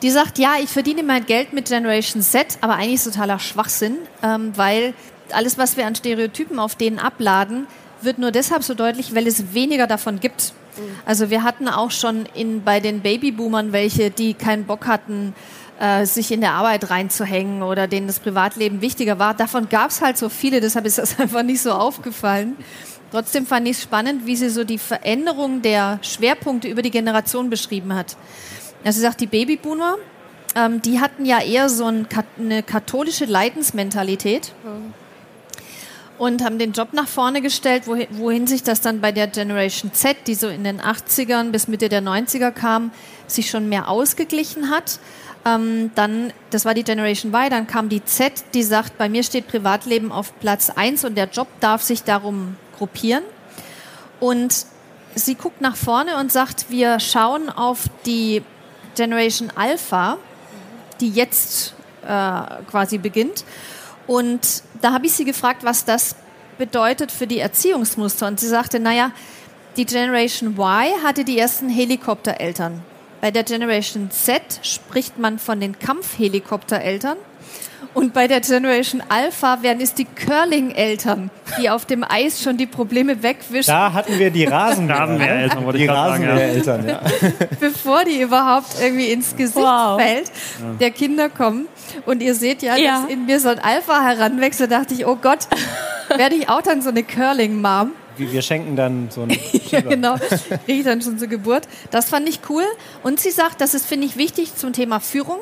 Die 0.02 0.10
sagt, 0.10 0.40
ja, 0.40 0.56
ich 0.60 0.72
verdiene 0.72 1.04
mein 1.04 1.28
Geld 1.28 1.54
mit 1.54 1.68
Generation 1.68 2.24
Z, 2.24 2.58
aber 2.62 2.78
eigentlich 2.78 2.96
ist 2.96 3.04
totaler 3.04 3.38
Schwachsinn, 3.38 3.98
ähm, 4.24 4.54
weil 4.56 4.96
alles, 5.34 5.60
was 5.60 5.78
wir 5.78 5.86
an 5.86 5.94
Stereotypen 5.94 6.58
auf 6.58 6.74
denen 6.74 6.98
abladen, 6.98 7.68
wird 8.02 8.18
nur 8.18 8.32
deshalb 8.32 8.64
so 8.64 8.74
deutlich, 8.74 9.14
weil 9.14 9.28
es 9.28 9.54
weniger 9.54 9.86
davon 9.86 10.20
gibt. 10.20 10.52
Mhm. 10.78 10.82
Also 11.06 11.30
wir 11.30 11.44
hatten 11.44 11.68
auch 11.68 11.92
schon 11.92 12.26
in, 12.34 12.64
bei 12.64 12.80
den 12.80 13.02
Babyboomern 13.02 13.72
welche, 13.72 14.10
die 14.10 14.34
keinen 14.34 14.66
Bock 14.66 14.88
hatten, 14.88 15.36
äh, 15.80 16.06
sich 16.06 16.32
in 16.32 16.42
der 16.42 16.54
Arbeit 16.54 16.90
reinzuhängen 16.90 17.64
oder 17.64 17.88
denen 17.88 18.08
das 18.08 18.20
Privatleben 18.20 18.82
wichtiger 18.82 19.20
war. 19.20 19.34
Davon 19.34 19.70
gab 19.70 19.92
es 19.92 20.02
halt 20.02 20.18
so 20.18 20.30
viele, 20.30 20.62
deshalb 20.62 20.86
ist 20.86 20.98
das 20.98 21.20
einfach 21.20 21.44
nicht 21.44 21.62
so 21.62 21.72
aufgefallen. 21.72 22.56
Trotzdem 23.12 23.46
fand 23.46 23.68
ich 23.68 23.78
es 23.78 23.84
spannend, 23.84 24.26
wie 24.26 24.36
sie 24.36 24.50
so 24.50 24.64
die 24.64 24.78
Veränderung 24.78 25.62
der 25.62 26.00
Schwerpunkte 26.02 26.68
über 26.68 26.82
die 26.82 26.92
Generation 26.92 27.50
beschrieben 27.50 27.96
hat. 27.96 28.18
Also 28.84 28.98
sie 28.98 29.02
sagt, 29.04 29.22
die 29.22 29.28
Babyboomer, 29.28 29.96
ähm, 30.56 30.82
die 30.82 31.00
hatten 31.00 31.26
ja 31.26 31.42
eher 31.42 31.70
so 31.70 31.86
ein, 31.86 32.08
eine 32.38 32.64
katholische 32.64 33.26
Leidensmentalität. 33.26 34.54
Mhm 34.64 34.94
und 36.18 36.44
haben 36.44 36.58
den 36.58 36.72
Job 36.72 36.94
nach 36.94 37.08
vorne 37.08 37.42
gestellt, 37.42 37.88
wohin, 37.88 38.08
wohin, 38.12 38.48
sich 38.48 38.64
das 38.64 38.82
dann 38.82 39.02
bei 39.02 39.12
der 39.12 39.28
Generation 39.28 39.94
Z, 39.94 40.18
die 40.28 40.36
so 40.36 40.48
in 40.48 40.64
den 40.64 40.82
80ern 40.82 41.52
bis 41.52 41.68
Mitte 41.68 41.90
der 41.90 42.02
90er 42.02 42.52
kam, 42.52 42.92
sich 43.28 43.50
schon 43.50 43.70
mehr 43.70 43.88
ausgeglichen 43.88 44.70
hat. 44.70 45.00
Ähm, 45.46 45.92
dann, 45.96 46.34
das 46.50 46.66
war 46.66 46.74
die 46.74 46.84
Generation 46.84 47.34
Y, 47.34 47.50
dann 47.50 47.68
kam 47.68 47.90
die 47.90 48.04
Z, 48.04 48.34
die 48.54 48.64
sagt, 48.64 48.98
bei 48.98 49.10
mir 49.10 49.24
steht 49.24 49.48
Privatleben 49.48 50.12
auf 50.12 50.38
Platz 50.40 50.70
1 50.70 51.06
und 51.06 51.16
der 51.16 51.30
Job 51.30 51.48
darf 51.60 51.82
sich 51.82 52.04
darum 52.04 52.58
gruppieren. 52.78 53.24
Und 54.20 54.66
sie 55.16 55.36
guckt 55.36 55.62
nach 55.62 55.76
vorne 55.76 56.18
und 56.18 56.32
sagt, 56.32 56.70
wir 56.70 57.00
schauen 57.00 57.50
auf 57.50 57.86
die 58.06 58.44
Generation 58.96 59.52
Alpha, 59.56 60.18
die 61.00 61.10
jetzt 61.10 61.76
äh, 62.04 62.08
quasi 62.70 62.98
beginnt. 62.98 63.46
Und 64.08 64.64
da 64.82 64.94
habe 64.94 65.06
ich 65.06 65.14
sie 65.14 65.26
gefragt, 65.26 65.64
was 65.64 65.86
das 65.86 66.16
bedeutet 66.58 67.12
für 67.12 67.28
die 67.28 67.40
Erziehungsmuster. 67.40 68.28
Und 68.28 68.40
sie 68.40 68.48
sagte, 68.48 68.80
naja, 68.80 69.12
die 69.76 69.86
Generation 69.86 70.58
Y 70.58 71.04
hatte 71.04 71.24
die 71.24 71.38
ersten 71.38 71.70
Helikoptereltern. 71.70 72.82
Bei 73.28 73.32
der 73.32 73.44
Generation 73.44 74.10
Z 74.10 74.42
spricht 74.62 75.20
man 75.20 75.38
von 75.38 75.60
den 75.60 75.78
Kampfhelikoptereltern. 75.78 77.18
Und 77.94 78.14
bei 78.14 78.30
der 78.30 78.40
Generation 78.40 79.04
Alpha 79.10 79.62
werden 79.64 79.82
es 79.82 79.94
die 79.94 80.06
Curling-Eltern, 80.06 81.30
die 81.60 81.70
auf 81.70 81.86
dem 81.86 82.06
Eis 82.08 82.42
schon 82.42 82.56
die 82.56 82.68
Probleme 82.68 83.24
wegwischen. 83.24 83.70
Da 83.70 83.92
hatten 83.92 84.18
wir 84.18 84.32
die 84.32 84.46
Rasenmäher-Eltern, 84.46 85.66
wollte 85.66 85.78
ich 85.78 85.84
Die 85.84 85.90
Rasenmäher-Eltern, 85.90 86.88
ja. 86.88 87.02
Bevor 87.60 88.06
die 88.06 88.22
überhaupt 88.22 88.78
irgendwie 88.82 89.12
ins 89.12 89.36
Gesicht 89.36 89.58
wow. 89.58 90.00
fällt, 90.00 90.32
der 90.80 90.92
Kinder 90.92 91.28
kommen. 91.28 91.68
Und 92.06 92.24
ihr 92.24 92.34
seht 92.34 92.62
ja, 92.62 92.78
ja, 92.78 93.02
dass 93.02 93.12
in 93.12 93.26
mir 93.26 93.42
so 93.42 93.50
ein 93.50 93.60
Alpha 93.60 94.04
heranwächst. 94.04 94.62
Da 94.62 94.68
dachte 94.68 94.94
ich, 94.94 95.06
oh 95.06 95.18
Gott, 95.22 95.50
werde 96.16 96.36
ich 96.36 96.48
auch 96.48 96.62
dann 96.62 96.82
so 96.82 96.88
eine 96.88 97.04
Curling-Mom? 97.04 97.92
Wir 98.18 98.42
schenken 98.42 98.76
dann 98.76 99.10
so 99.10 99.22
ein 99.22 99.30
ja, 99.72 99.82
genau, 99.82 100.16
kriege 100.66 100.80
ich 100.80 100.84
dann 100.84 101.02
schon 101.02 101.18
zur 101.18 101.28
Geburt. 101.28 101.68
Das 101.92 102.10
fand 102.10 102.28
ich 102.28 102.40
cool. 102.50 102.64
Und 103.04 103.20
sie 103.20 103.32
sagt, 103.32 103.62
das 103.62 103.74
ist, 103.74 103.86
finde 103.86 104.08
ich, 104.08 104.18
wichtig 104.18 104.56
zum 104.56 104.74
Thema 104.74 105.00
Führung. 105.00 105.40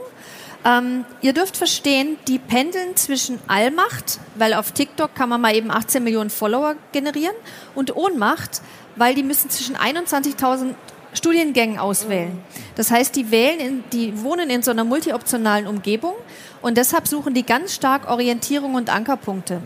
Ähm, 0.65 1.05
ihr 1.22 1.34
dürft 1.34 1.58
verstehen, 1.58 2.17
die 2.27 2.39
pendeln 2.39 2.96
zwischen 2.96 3.39
Allmacht, 3.48 4.20
weil 4.36 4.55
auf 4.55 4.72
TikTok 4.72 5.13
kann 5.13 5.29
man 5.29 5.39
mal 5.39 5.55
eben 5.55 5.70
18 5.70 6.03
Millionen 6.03 6.32
Follower 6.32 6.75
generieren, 6.91 7.36
und 7.75 7.96
Ohnmacht, 7.96 8.62
weil 8.96 9.13
die 9.13 9.22
müssen 9.22 9.50
zwischen 9.51 9.75
21.000 9.75 10.74
Studiengängen 11.13 11.77
auswählen. 11.77 12.39
Das 12.75 12.91
heißt, 12.91 13.15
die 13.15 13.32
wählen, 13.32 13.60
in, 13.60 13.84
die 13.94 14.22
wohnen 14.22 14.50
in 14.50 14.63
so 14.63 14.72
einer 14.72 14.84
multioptionalen 14.84 15.67
Umgebung 15.67 16.13
und 16.62 16.77
deshalb 16.77 17.08
suchen 17.08 17.34
die 17.34 17.46
ganz 17.46 17.74
stark 17.75 18.10
Orientierung 18.10 18.74
und 18.74 18.89
Ankerpunkte. 18.89 19.62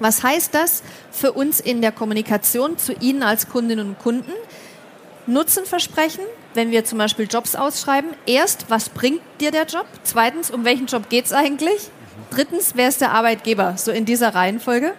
Was 0.00 0.22
heißt 0.22 0.54
das 0.54 0.82
für 1.10 1.32
uns 1.32 1.60
in 1.60 1.80
der 1.80 1.92
Kommunikation 1.92 2.78
zu 2.78 2.92
Ihnen 2.92 3.22
als 3.22 3.48
Kundinnen 3.48 3.88
und 3.88 3.98
Kunden? 3.98 4.32
Nutzen 5.26 5.66
versprechen, 5.66 6.22
wenn 6.54 6.70
wir 6.70 6.84
zum 6.84 6.98
Beispiel 6.98 7.26
Jobs 7.30 7.54
ausschreiben. 7.54 8.10
Erst, 8.26 8.66
was 8.68 8.88
bringt 8.88 9.20
dir 9.40 9.50
der 9.50 9.66
Job? 9.66 9.86
Zweitens, 10.02 10.50
um 10.50 10.64
welchen 10.64 10.86
Job 10.86 11.08
geht 11.10 11.26
es 11.26 11.32
eigentlich? 11.32 11.90
Drittens, 12.30 12.72
wer 12.76 12.88
ist 12.88 13.00
der 13.00 13.12
Arbeitgeber? 13.12 13.74
So 13.76 13.90
in 13.90 14.04
dieser 14.04 14.34
Reihenfolge. 14.34 14.94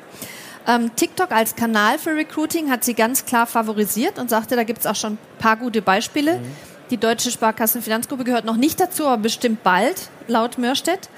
Ähm, 0.68 0.92
TikTok 0.96 1.32
als 1.32 1.56
Kanal 1.56 1.98
für 1.98 2.16
Recruiting 2.16 2.70
hat 2.70 2.84
sie 2.84 2.94
ganz 2.94 3.26
klar 3.26 3.48
favorisiert 3.48 4.20
und 4.20 4.30
sagte, 4.30 4.56
da 4.56 4.64
gibt 4.64 4.80
es 4.80 4.86
auch 4.86 4.96
schon 4.96 5.14
ein 5.14 5.20
paar 5.40 5.58
gute 5.58 5.82
Beispiele. 5.82 6.38
Mhm. 6.38 6.56
Die 6.92 6.98
Deutsche 6.98 7.32
Sparkassenfinanzgruppe 7.32 8.24
gehört 8.24 8.46
noch 8.46 8.58
nicht 8.58 8.80
dazu, 8.80 9.06
aber 9.08 9.18
bestimmt 9.18 9.64
bald, 9.64 10.10
laut 10.28 10.58
Mörstedt 10.58 11.10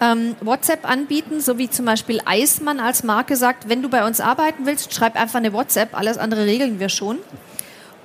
ähm, 0.00 0.36
WhatsApp 0.40 0.88
anbieten, 0.88 1.40
so 1.40 1.58
wie 1.58 1.68
zum 1.70 1.86
Beispiel 1.86 2.20
Eismann 2.24 2.78
als 2.80 3.02
Marke 3.02 3.34
sagt, 3.36 3.68
wenn 3.68 3.82
du 3.82 3.88
bei 3.88 4.06
uns 4.06 4.20
arbeiten 4.20 4.64
willst, 4.66 4.94
schreib 4.94 5.16
einfach 5.16 5.38
eine 5.38 5.52
WhatsApp, 5.52 5.96
alles 5.96 6.18
andere 6.18 6.46
regeln 6.46 6.78
wir 6.80 6.88
schon. 6.88 7.18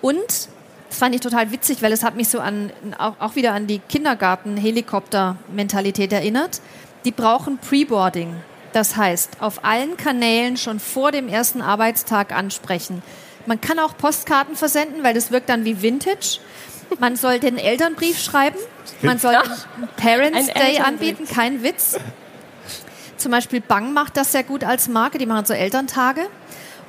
Und 0.02 0.50
das 0.90 0.98
fand 0.98 1.16
ich 1.16 1.22
total 1.22 1.52
witzig, 1.52 1.82
weil 1.82 1.94
es 1.94 2.04
hat 2.04 2.16
mich 2.16 2.30
so 2.30 2.40
an, 2.40 2.72
auch, 2.98 3.16
auch 3.20 3.36
wieder 3.36 3.54
an 3.54 3.68
die 3.68 3.80
Kindergarten-Helikopter-Mentalität 3.80 6.12
erinnert. 6.12 6.62
Die 7.06 7.12
brauchen 7.12 7.58
Preboarding. 7.58 8.36
Das 8.74 8.98
heißt, 8.98 9.42
auf 9.42 9.66
allen 9.66 9.98
Kanälen 9.98 10.56
schon 10.58 10.80
vor 10.80 11.12
dem 11.12 11.28
ersten 11.28 11.62
Arbeitstag 11.62 12.34
ansprechen. 12.34 13.04
Man 13.46 13.60
kann 13.60 13.80
auch 13.80 13.98
Postkarten 13.98 14.56
versenden, 14.56 15.04
weil 15.04 15.14
das 15.14 15.32
wirkt 15.32 15.50
dann 15.50 15.66
wie 15.66 15.82
Vintage. 15.82 16.40
Man 17.00 17.16
soll 17.16 17.40
den 17.40 17.58
Elternbrief 17.58 18.20
schreiben. 18.20 18.58
Man 19.02 19.18
soll 19.18 19.34
den 19.34 19.88
Parents 19.98 20.50
Ein 20.50 20.56
Day 20.56 20.80
anbieten, 20.80 21.26
kein 21.26 21.64
Witz. 21.64 21.98
Zum 23.18 23.32
Beispiel 23.32 23.62
Bang 23.62 23.94
macht 23.94 24.18
das 24.18 24.32
sehr 24.32 24.44
gut 24.44 24.64
als 24.64 24.88
Marke, 24.88 25.18
die 25.18 25.26
machen 25.26 25.46
so 25.46 25.54
Elterntage. 25.54 26.28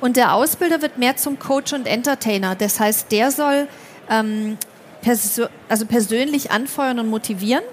Und 0.01 0.17
der 0.17 0.33
Ausbilder 0.33 0.81
wird 0.81 0.97
mehr 0.97 1.15
zum 1.15 1.39
Coach 1.39 1.73
und 1.73 1.87
Entertainer. 1.87 2.55
Das 2.55 2.79
heißt, 2.79 3.11
der 3.11 3.31
soll 3.31 3.67
ähm, 4.09 4.57
perso 5.01 5.47
also 5.69 5.85
persönlich 5.85 6.51
anfeuern 6.51 6.99
und 6.99 7.09
motivieren. 7.09 7.63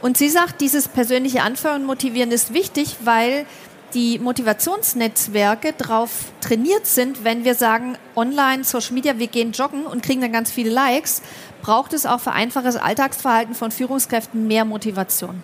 Und 0.00 0.16
sie 0.16 0.28
sagt, 0.28 0.60
dieses 0.60 0.88
persönliche 0.88 1.42
Anfeuern 1.42 1.82
und 1.82 1.86
Motivieren 1.86 2.30
ist 2.30 2.54
wichtig, 2.54 2.96
weil 3.00 3.44
die 3.94 4.18
Motivationsnetzwerke 4.18 5.72
darauf 5.76 6.10
trainiert 6.40 6.86
sind, 6.86 7.24
wenn 7.24 7.44
wir 7.44 7.54
sagen, 7.54 7.96
online, 8.16 8.64
Social 8.64 8.92
Media, 8.92 9.18
wir 9.18 9.26
gehen 9.26 9.52
joggen 9.52 9.86
und 9.86 10.02
kriegen 10.02 10.20
dann 10.20 10.32
ganz 10.32 10.50
viele 10.50 10.70
Likes, 10.70 11.22
braucht 11.62 11.92
es 11.92 12.06
auch 12.06 12.20
für 12.20 12.32
einfaches 12.32 12.76
Alltagsverhalten 12.76 13.54
von 13.54 13.70
Führungskräften 13.70 14.46
mehr 14.46 14.64
Motivation. 14.64 15.42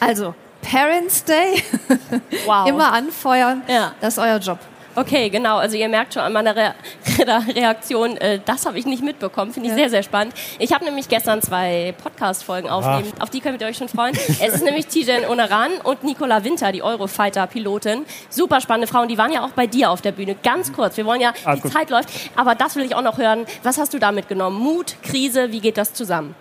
Also, 0.00 0.34
Parents 0.62 1.24
Day, 1.24 1.62
wow. 2.46 2.68
immer 2.68 2.92
anfeuern, 2.92 3.62
ja. 3.68 3.94
das 4.00 4.14
ist 4.14 4.18
euer 4.18 4.38
Job. 4.38 4.58
Okay, 4.96 5.28
genau. 5.28 5.58
Also 5.58 5.76
ihr 5.76 5.90
merkt 5.90 6.14
schon 6.14 6.22
an 6.22 6.32
meiner 6.32 6.56
Re 6.56 6.74
Reaktion, 7.54 8.16
äh, 8.16 8.40
das 8.44 8.64
habe 8.64 8.78
ich 8.78 8.86
nicht 8.86 9.02
mitbekommen. 9.02 9.52
Finde 9.52 9.68
ich 9.68 9.72
ja. 9.72 9.78
sehr, 9.78 9.90
sehr 9.90 10.02
spannend. 10.02 10.34
Ich 10.58 10.72
habe 10.72 10.84
nämlich 10.84 11.08
gestern 11.08 11.42
zwei 11.42 11.94
Podcast-Folgen 12.02 12.68
aufnehmen. 12.68 13.12
Auf 13.20 13.28
die 13.28 13.40
könnt 13.40 13.60
ihr 13.60 13.66
euch 13.66 13.76
schon 13.76 13.88
freuen. 13.88 14.14
es 14.16 14.54
ist 14.54 14.64
nämlich 14.64 14.86
Tijen 14.86 15.26
Onaran 15.26 15.72
und 15.84 16.02
Nicola 16.02 16.44
Winter, 16.44 16.72
die 16.72 16.82
Eurofighter-Pilotin. 16.82 18.06
Super 18.30 18.62
spannende 18.62 18.86
Frauen. 18.86 19.08
Die 19.08 19.18
waren 19.18 19.32
ja 19.32 19.44
auch 19.44 19.50
bei 19.50 19.66
dir 19.66 19.90
auf 19.90 20.00
der 20.00 20.12
Bühne. 20.12 20.34
Ganz 20.42 20.72
kurz. 20.72 20.96
Wir 20.96 21.04
wollen 21.04 21.20
ja, 21.20 21.34
ah, 21.44 21.54
die 21.54 21.60
gut. 21.60 21.72
Zeit 21.72 21.90
läuft. 21.90 22.08
Aber 22.34 22.54
das 22.54 22.74
will 22.76 22.84
ich 22.84 22.94
auch 22.94 23.02
noch 23.02 23.18
hören. 23.18 23.44
Was 23.62 23.76
hast 23.76 23.92
du 23.92 23.98
da 23.98 24.12
mitgenommen? 24.12 24.58
Mut, 24.58 24.96
Krise, 25.02 25.52
wie 25.52 25.60
geht 25.60 25.76
das 25.76 25.92
zusammen? 25.92 26.34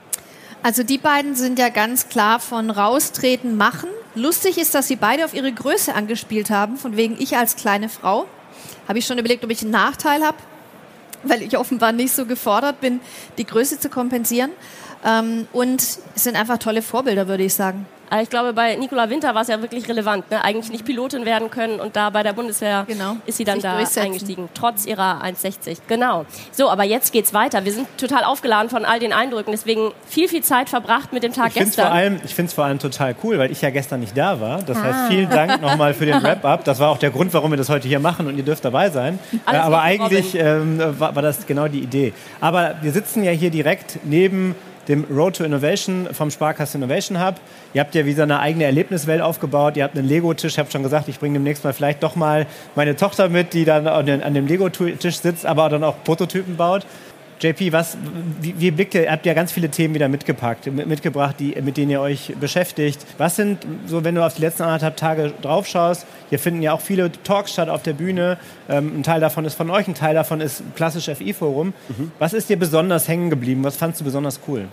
Also 0.64 0.82
die 0.82 0.98
beiden 0.98 1.36
sind 1.36 1.60
ja 1.60 1.70
ganz 1.70 2.10
klar 2.10 2.40
von 2.40 2.72
raustreten, 2.72 3.58
machen. 3.58 3.90
Lustig 4.16 4.58
ist, 4.58 4.74
dass 4.74 4.88
sie 4.88 4.96
beide 4.96 5.26
auf 5.26 5.34
ihre 5.34 5.52
Größe 5.52 5.94
angespielt 5.94 6.50
haben, 6.50 6.78
von 6.78 6.96
wegen 6.96 7.18
ich 7.20 7.38
als 7.38 7.58
kleine 7.58 7.90
Frau 7.90 8.26
habe 8.88 9.00
ich 9.00 9.06
schon 9.06 9.18
überlegt, 9.18 9.44
ob 9.44 9.52
ich 9.52 9.62
einen 9.62 9.72
Nachteil 9.72 10.24
habe, 10.24 10.38
weil 11.24 11.42
ich 11.42 11.58
offenbar 11.58 11.92
nicht 11.92 12.14
so 12.14 12.26
gefordert 12.26 12.82
bin, 12.82 13.00
die 13.38 13.46
Größe 13.46 13.80
zu 13.80 13.90
kompensieren. 13.90 14.52
Ähm, 15.04 15.48
und 15.54 15.82
es 15.82 16.02
sind 16.16 16.36
einfach 16.36 16.58
tolle 16.58 16.82
Vorbilder, 16.82 17.28
würde 17.28 17.44
ich 17.44 17.54
sagen. 17.54 17.86
Aber 18.10 18.22
ich 18.22 18.30
glaube, 18.30 18.54
bei 18.54 18.76
Nicola 18.76 19.10
Winter 19.10 19.34
war 19.34 19.42
es 19.42 19.48
ja 19.48 19.62
wirklich 19.62 19.88
relevant. 19.88 20.30
Ne? 20.32 20.44
Eigentlich 20.44 20.72
nicht 20.72 20.86
Pilotin 20.86 21.26
werden 21.26 21.50
können 21.50 21.80
und 21.80 21.96
da 21.96 22.10
bei 22.10 22.24
der 22.24 22.34
Bundeswehr 22.34 22.86
genau. 22.88 23.18
ist 23.26 23.38
sie 23.38 23.44
dann 23.44 23.60
da 23.60 23.78
eingestiegen, 23.78 24.50
trotz 24.54 24.86
ihrer 24.86 25.24
1,60. 25.24 25.78
Genau. 25.88 26.26
So, 26.52 26.70
aber 26.70 26.84
jetzt 26.84 27.12
geht's 27.14 27.34
weiter. 27.34 27.66
Wir 27.66 27.72
sind 27.72 27.88
total 27.98 28.24
aufgeladen 28.24 28.70
von 28.70 28.86
all 28.86 29.00
den 29.00 29.14
Eindrücken, 29.14 29.52
deswegen 29.52 29.92
viel, 30.08 30.28
viel 30.28 30.44
Zeit 30.44 30.70
verbracht 30.70 31.14
mit 31.14 31.24
dem 31.24 31.34
Tag 31.34 31.50
ich 31.50 31.56
gestern. 31.56 31.88
Vor 31.88 31.96
allem, 31.96 32.20
ich 32.24 32.36
finde 32.36 32.50
es 32.50 32.54
vor 32.54 32.66
allem 32.66 32.80
total 32.80 33.16
cool, 33.24 33.40
weil 33.40 33.52
ich 33.52 33.62
ja 33.62 33.70
gestern 33.70 34.00
nicht 34.00 34.18
da 34.18 34.40
war. 34.40 34.62
Das 34.62 34.78
ah. 34.78 34.84
heißt, 34.84 35.00
vielen 35.10 35.30
Dank 35.30 35.62
nochmal 35.62 35.94
für 35.94 36.06
den 36.06 36.22
Wrap-Up. 36.22 36.64
Das 36.64 36.80
war 36.80 36.90
auch 36.90 36.98
der 36.98 37.12
Grund, 37.12 37.34
warum 37.34 37.52
wir 37.52 37.58
das 37.58 37.70
heute 37.70 37.88
hier 37.88 38.00
machen 38.00 38.28
und 38.28 38.38
ihr 38.38 38.44
dürft 38.44 38.66
dabei 38.66 38.90
sein. 38.90 39.20
Alles 39.46 39.62
aber 39.62 39.82
eigentlich 39.82 40.36
ähm, 40.36 40.80
war, 41.00 41.16
war 41.16 41.22
das 41.22 41.46
genau 41.48 41.68
die 41.68 41.80
Idee. 41.80 42.14
Aber 42.42 42.76
wir 42.82 42.92
sitzen 42.92 43.24
ja 43.24 43.32
hier 43.32 43.50
direkt 43.50 44.00
neben 44.04 44.56
dem 44.88 45.06
Road 45.10 45.38
to 45.38 45.44
Innovation 45.44 46.08
vom 46.12 46.32
Sparkasse 46.32 46.78
Innovation 46.78 47.26
Hub. 47.26 47.36
Ihr 47.74 47.82
habt 47.82 47.96
ja 47.96 48.06
wie 48.06 48.14
so 48.14 48.22
eine 48.22 48.40
eigene 48.40 48.66
Erlebniswelt 48.66 49.22
aufgebaut. 49.22 49.78
Ihr 49.78 49.84
habt 49.84 49.98
einen 49.98 50.08
Lego-Tisch. 50.08 50.54
Ich 50.54 50.60
habe 50.60 50.72
schon 50.72 50.84
gesagt, 50.84 51.08
ich 51.08 51.20
bringe 51.20 51.34
demnächst 51.34 51.64
mal 51.64 51.74
vielleicht 51.74 52.04
doch 52.04 52.16
mal 52.16 52.48
meine 52.76 52.96
Tochter 52.96 53.30
mit, 53.30 53.54
die 53.54 53.66
dann 53.66 53.88
an 53.88 54.34
dem 54.34 54.48
Lego-Tisch 54.48 55.18
sitzt, 55.20 55.46
aber 55.46 55.70
dann 55.70 55.84
auch 55.84 55.96
Prototypen 56.04 56.56
baut. 56.56 56.86
JP, 57.40 57.74
was, 57.74 57.98
wie, 58.42 58.56
wie 58.58 58.72
blickt 58.72 58.94
ihr, 58.94 59.12
habt 59.12 59.26
ja 59.26 59.34
ganz 59.34 59.52
viele 59.52 59.70
Themen 59.70 59.94
wieder 59.94 60.08
mitgepackt, 60.08 60.68
mitgebracht, 60.72 61.36
die, 61.40 61.60
mit 61.62 61.78
denen 61.78 61.92
ihr 61.92 62.02
euch 62.02 62.34
beschäftigt. 62.40 63.06
Was 63.18 63.36
sind, 63.36 63.66
so 63.86 64.04
wenn 64.04 64.16
du 64.16 64.26
auf 64.26 64.36
die 64.36 64.42
letzten 64.42 64.64
anderthalb 64.64 64.96
Tage 64.98 65.34
draufschaust, 65.42 66.06
hier 66.30 66.40
finden 66.40 66.62
ja 66.62 66.74
auch 66.74 66.82
viele 66.82 67.12
Talks 67.24 67.52
statt 67.54 67.70
auf 67.70 67.84
der 67.84 67.94
Bühne. 67.94 68.38
Ähm, 68.70 69.00
ein 69.00 69.04
Teil 69.04 69.20
davon 69.20 69.46
ist 69.46 69.56
von 69.56 69.70
euch, 69.70 69.88
ein 69.88 69.96
Teil 69.96 70.16
davon 70.16 70.42
ist 70.42 70.64
klassisch 70.76 71.06
FI-Forum. 71.06 71.74
Mhm. 71.90 72.12
Was 72.20 72.34
ist 72.34 72.50
dir 72.50 72.58
besonders 72.58 73.08
hängen 73.08 73.30
geblieben? 73.30 73.64
Was 73.64 73.76
fandst 73.76 74.00
du 74.02 74.06
besonders 74.06 74.40
cool? 74.48 74.68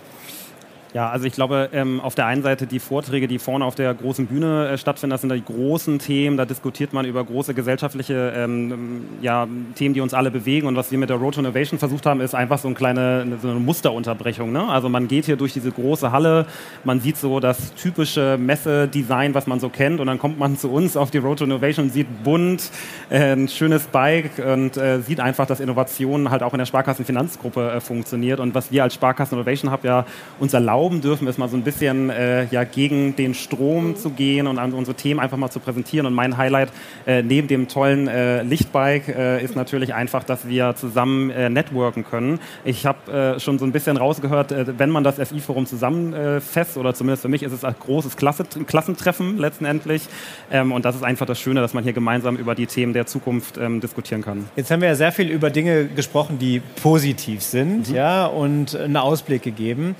Ja, 0.93 1.09
also 1.09 1.25
ich 1.25 1.33
glaube, 1.33 1.69
ähm, 1.73 1.99
auf 1.99 2.13
der 2.13 2.27
einen 2.27 2.43
Seite 2.43 2.67
die 2.67 2.77
Vorträge, 2.77 3.27
die 3.27 3.39
vorne 3.39 3.65
auf 3.65 3.73
der 3.73 3.91
großen 3.95 4.27
Bühne 4.27 4.69
äh, 4.69 4.77
stattfinden, 4.77 5.09
das 5.09 5.21
sind 5.21 5.33
die 5.33 5.43
großen 5.43 5.97
Themen, 5.97 6.37
da 6.37 6.45
diskutiert 6.45 6.93
man 6.93 7.05
über 7.05 7.23
große 7.23 7.55
gesellschaftliche 7.55 8.31
ähm, 8.35 9.05
ja, 9.19 9.47
Themen, 9.73 9.95
die 9.95 10.01
uns 10.01 10.13
alle 10.13 10.29
bewegen. 10.29 10.67
Und 10.67 10.75
was 10.75 10.91
wir 10.91 10.99
mit 10.99 11.09
der 11.09 11.17
Road 11.17 11.33
to 11.33 11.39
Innovation 11.39 11.79
versucht 11.79 12.05
haben, 12.05 12.21
ist 12.21 12.35
einfach 12.35 12.59
so, 12.59 12.67
eine 12.67 12.75
kleine 12.75 13.25
so 13.41 13.49
eine 13.49 13.59
Musterunterbrechung. 13.59 14.51
Ne? 14.51 14.69
Also 14.69 14.87
man 14.87 15.07
geht 15.07 15.25
hier 15.25 15.35
durch 15.35 15.53
diese 15.53 15.71
große 15.71 16.11
Halle, 16.11 16.45
man 16.83 16.99
sieht 16.99 17.17
so 17.17 17.39
das 17.39 17.73
typische 17.73 18.37
Messedesign, 18.37 19.33
was 19.33 19.47
man 19.47 19.59
so 19.59 19.69
kennt, 19.69 19.99
und 19.99 20.05
dann 20.05 20.19
kommt 20.19 20.37
man 20.37 20.59
zu 20.59 20.69
uns 20.69 20.95
auf 20.95 21.09
die 21.09 21.17
Road 21.17 21.39
to 21.39 21.45
Innovation 21.45 21.85
und 21.85 21.91
sieht 21.91 22.23
bunt, 22.23 22.69
äh, 23.09 23.33
ein 23.33 23.47
schönes 23.47 23.85
Bike 23.85 24.37
und 24.37 24.77
äh, 24.77 25.01
sieht 25.01 25.19
einfach, 25.19 25.47
dass 25.47 25.59
Innovation 25.59 26.29
halt 26.29 26.43
auch 26.43 26.53
in 26.53 26.59
der 26.59 26.67
Sparkassenfinanzgruppe 26.67 27.71
äh, 27.71 27.79
funktioniert. 27.81 28.39
Und 28.39 28.53
was 28.53 28.71
wir 28.71 28.83
als 28.83 28.93
Sparkassen 28.93 29.39
Innovation 29.39 29.71
Hub 29.71 29.83
ja 29.83 30.05
uns 30.39 30.53
erlauben, 30.53 30.82
erlauben 30.83 30.99
dürfen, 30.99 31.27
ist 31.27 31.37
mal 31.37 31.47
so 31.47 31.55
ein 31.55 31.63
bisschen 31.63 32.09
äh, 32.09 32.45
ja, 32.47 32.65
gegen 32.65 33.15
den 33.15 33.33
Strom 33.33 33.95
zu 33.95 34.09
gehen 34.09 34.47
und 34.47 34.57
unsere 34.73 34.95
Themen 34.95 35.21
einfach 35.21 35.37
mal 35.37 35.49
zu 35.49 35.61
präsentieren. 35.61 36.05
Und 36.05 36.13
mein 36.13 36.35
Highlight 36.35 36.69
äh, 37.05 37.23
neben 37.23 37.47
dem 37.47 37.69
tollen 37.69 38.09
äh, 38.09 38.43
Lichtbike 38.43 39.07
äh, 39.07 39.41
ist 39.41 39.55
natürlich 39.55 39.93
einfach, 39.93 40.25
dass 40.25 40.45
wir 40.45 40.75
zusammen 40.75 41.29
äh, 41.29 41.49
networken 41.49 42.03
können. 42.03 42.39
Ich 42.65 42.85
habe 42.85 43.39
schon 43.39 43.59
so 43.59 43.65
ein 43.65 43.71
bisschen 43.71 43.97
rausgehört, 43.97 44.53
wenn 44.77 44.89
man 44.89 45.03
das 45.03 45.15
FI-Forum 45.15 45.65
zusammenfasst, 45.65 46.77
oder 46.77 46.93
zumindest 46.93 47.21
für 47.21 47.29
mich 47.29 47.43
ist 47.43 47.51
es 47.51 47.63
ein 47.63 47.75
großes 47.79 48.17
Klasse 48.17 48.43
Klassentreffen 48.65 49.37
letztendlich. 49.37 50.03
Ähm, 50.51 50.71
und 50.71 50.85
das 50.85 50.95
ist 50.95 51.03
einfach 51.03 51.25
das 51.25 51.39
Schöne, 51.39 51.61
dass 51.61 51.73
man 51.73 51.83
hier 51.83 51.93
gemeinsam 51.93 52.35
über 52.35 52.55
die 52.55 52.65
Themen 52.65 52.93
der 52.93 53.05
Zukunft 53.05 53.57
ähm, 53.57 53.79
diskutieren 53.79 54.21
kann. 54.21 54.47
Jetzt 54.55 54.71
haben 54.71 54.81
wir 54.81 54.89
ja 54.89 54.95
sehr 54.95 55.11
viel 55.11 55.29
über 55.29 55.49
Dinge 55.49 55.85
gesprochen, 55.85 56.39
die 56.39 56.61
positiv 56.81 57.41
sind 57.41 57.89
mhm. 57.89 57.95
ja, 57.95 58.25
und 58.25 58.75
einen 58.75 58.97
Ausblick 58.97 59.43
gegeben. 59.43 59.95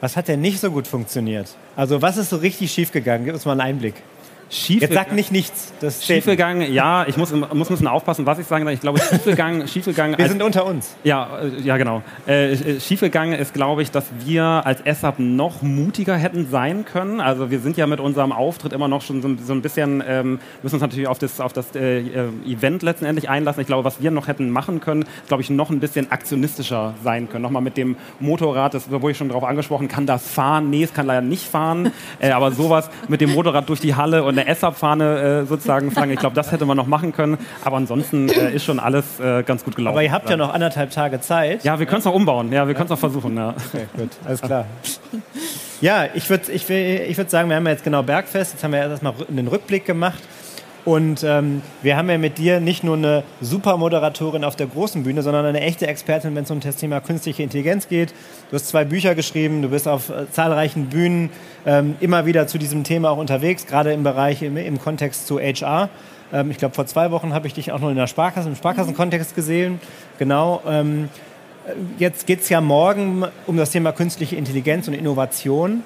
Was 0.00 0.16
hat 0.16 0.28
denn 0.28 0.40
nicht 0.40 0.60
so 0.60 0.70
gut 0.70 0.86
funktioniert? 0.86 1.48
Also 1.74 2.02
was 2.02 2.16
ist 2.16 2.30
so 2.30 2.36
richtig 2.36 2.70
schief 2.70 2.92
gegangen? 2.92 3.24
Gib 3.24 3.34
uns 3.34 3.44
mal 3.44 3.52
einen 3.52 3.62
Einblick. 3.62 3.94
Schief 4.48 4.80
Jetzt 4.80 4.94
sag 4.94 5.12
nicht 5.12 5.32
nichts. 5.32 5.72
Das 5.80 6.04
schiefgegangen, 6.04 6.72
ja, 6.72 7.04
ich 7.08 7.16
muss, 7.16 7.32
muss 7.32 7.50
ein 7.50 7.58
bisschen 7.58 7.88
aufpassen, 7.88 8.26
was 8.26 8.38
ich 8.38 8.46
sage. 8.46 8.70
Ich 8.70 8.80
glaube, 8.80 9.00
schiefgegangen. 9.00 9.66
schiefgegangen 9.66 10.16
wir 10.16 10.28
sind 10.28 10.40
unter 10.40 10.64
uns. 10.64 10.94
Ja, 11.02 11.40
äh, 11.42 11.60
ja 11.62 11.76
genau. 11.76 12.02
Äh, 12.28 12.52
äh, 12.52 12.80
schiefgegangen 12.80 13.36
ist, 13.36 13.54
glaube 13.54 13.82
ich, 13.82 13.90
dass 13.90 14.04
wir 14.24 14.44
als 14.44 14.82
SAP 15.00 15.18
noch 15.18 15.62
mutiger 15.62 16.16
hätten 16.16 16.48
sein 16.48 16.84
können. 16.84 17.20
Also 17.20 17.50
wir 17.50 17.58
sind 17.58 17.76
ja 17.76 17.88
mit 17.88 17.98
unserem 17.98 18.30
Auftritt 18.30 18.72
immer 18.72 18.86
noch 18.86 19.02
schon 19.02 19.20
so, 19.20 19.34
so 19.44 19.52
ein 19.52 19.62
bisschen, 19.62 20.02
ähm, 20.06 20.38
müssen 20.62 20.76
uns 20.76 20.82
natürlich 20.82 21.08
auf 21.08 21.18
das, 21.18 21.40
auf 21.40 21.52
das 21.52 21.74
äh, 21.74 21.98
äh, 21.98 22.28
Event 22.46 22.84
letztendlich 22.84 23.28
einlassen. 23.28 23.62
Ich 23.62 23.66
glaube, 23.66 23.84
was 23.84 24.00
wir 24.00 24.12
noch 24.12 24.28
hätten 24.28 24.50
machen 24.50 24.80
können, 24.80 25.06
glaube 25.26 25.42
ich, 25.42 25.50
noch 25.50 25.70
ein 25.70 25.80
bisschen 25.80 26.12
aktionistischer 26.12 26.94
sein 27.02 27.28
können. 27.28 27.42
Nochmal 27.42 27.62
mit 27.62 27.76
dem 27.76 27.96
Motorrad, 28.20 28.74
das 28.74 28.88
wurde 28.92 29.10
ich 29.10 29.18
schon 29.18 29.28
darauf 29.28 29.44
angesprochen, 29.44 29.88
kann 29.88 30.06
das 30.06 30.28
fahren? 30.28 30.70
Nee, 30.70 30.84
es 30.84 30.94
kann 30.94 31.06
leider 31.06 31.22
nicht 31.22 31.48
fahren. 31.48 31.90
äh, 32.20 32.30
aber 32.30 32.52
sowas 32.52 32.90
mit 33.08 33.20
dem 33.20 33.32
Motorrad 33.32 33.68
durch 33.68 33.80
die 33.80 33.96
Halle 33.96 34.22
und 34.22 34.35
eine 34.38 34.48
S-Up-Fahne 34.48 35.42
äh, 35.42 35.46
sozusagen 35.46 35.90
fangen. 35.90 36.12
Ich 36.12 36.18
glaube, 36.18 36.34
das 36.36 36.52
hätte 36.52 36.66
man 36.66 36.76
noch 36.76 36.86
machen 36.86 37.12
können. 37.12 37.38
Aber 37.64 37.76
ansonsten 37.76 38.28
äh, 38.28 38.52
ist 38.52 38.64
schon 38.64 38.78
alles 38.78 39.18
äh, 39.20 39.42
ganz 39.42 39.64
gut 39.64 39.76
gelaufen. 39.76 39.94
Aber 39.94 40.02
ihr 40.02 40.12
habt 40.12 40.28
ja 40.28 40.36
noch 40.36 40.52
anderthalb 40.52 40.90
Tage 40.90 41.20
Zeit. 41.20 41.64
Ja, 41.64 41.78
wir 41.78 41.86
können 41.86 42.00
es 42.00 42.04
noch 42.04 42.14
umbauen. 42.14 42.52
Ja, 42.52 42.66
wir 42.66 42.74
können 42.74 42.86
es 42.86 42.90
noch 42.90 42.98
versuchen. 42.98 43.36
Ja. 43.36 43.54
Okay, 43.72 43.86
gut, 43.96 44.10
alles 44.24 44.42
klar. 44.42 44.66
Ja, 45.80 46.06
ich 46.14 46.28
würde 46.30 46.50
ich, 46.52 46.68
ich 46.70 47.16
würd 47.16 47.30
sagen, 47.30 47.48
wir 47.48 47.56
haben 47.56 47.66
ja 47.66 47.72
jetzt 47.72 47.84
genau 47.84 48.02
Bergfest. 48.02 48.54
Jetzt 48.54 48.64
haben 48.64 48.72
wir 48.72 48.80
erstmal 48.80 49.14
einen 49.28 49.48
Rückblick 49.48 49.84
gemacht. 49.84 50.22
Und 50.86 51.24
ähm, 51.24 51.62
wir 51.82 51.96
haben 51.96 52.08
ja 52.08 52.16
mit 52.16 52.38
dir 52.38 52.60
nicht 52.60 52.84
nur 52.84 52.96
eine 52.96 53.24
super 53.40 53.76
Moderatorin 53.76 54.44
auf 54.44 54.54
der 54.54 54.68
großen 54.68 55.02
Bühne, 55.02 55.22
sondern 55.22 55.44
eine 55.44 55.60
echte 55.60 55.88
Expertin, 55.88 56.36
wenn 56.36 56.44
es 56.44 56.50
um 56.52 56.60
das 56.60 56.76
Thema 56.76 57.00
künstliche 57.00 57.42
Intelligenz 57.42 57.88
geht. 57.88 58.14
Du 58.50 58.54
hast 58.54 58.68
zwei 58.68 58.84
Bücher 58.84 59.16
geschrieben, 59.16 59.62
du 59.62 59.68
bist 59.68 59.88
auf 59.88 60.10
äh, 60.10 60.30
zahlreichen 60.30 60.86
Bühnen 60.86 61.30
ähm, 61.66 61.96
immer 61.98 62.24
wieder 62.24 62.46
zu 62.46 62.56
diesem 62.56 62.84
Thema 62.84 63.10
auch 63.10 63.16
unterwegs, 63.16 63.66
gerade 63.66 63.92
im 63.92 64.04
Bereich, 64.04 64.42
im, 64.42 64.56
im 64.56 64.80
Kontext 64.80 65.26
zu 65.26 65.40
HR. 65.40 65.88
Ähm, 66.32 66.52
ich 66.52 66.58
glaube, 66.58 66.76
vor 66.76 66.86
zwei 66.86 67.10
Wochen 67.10 67.34
habe 67.34 67.48
ich 67.48 67.54
dich 67.54 67.72
auch 67.72 67.80
noch 67.80 67.90
in 67.90 67.96
der 67.96 68.06
Sparkasse, 68.06 68.48
im 68.48 68.54
Sparkassenkontext 68.54 69.34
gesehen. 69.34 69.80
Genau. 70.20 70.62
Ähm, 70.68 71.08
jetzt 71.98 72.28
geht 72.28 72.42
es 72.42 72.48
ja 72.48 72.60
morgen 72.60 73.24
um 73.48 73.56
das 73.56 73.72
Thema 73.72 73.90
künstliche 73.90 74.36
Intelligenz 74.36 74.86
und 74.86 74.94
Innovation. 74.94 75.82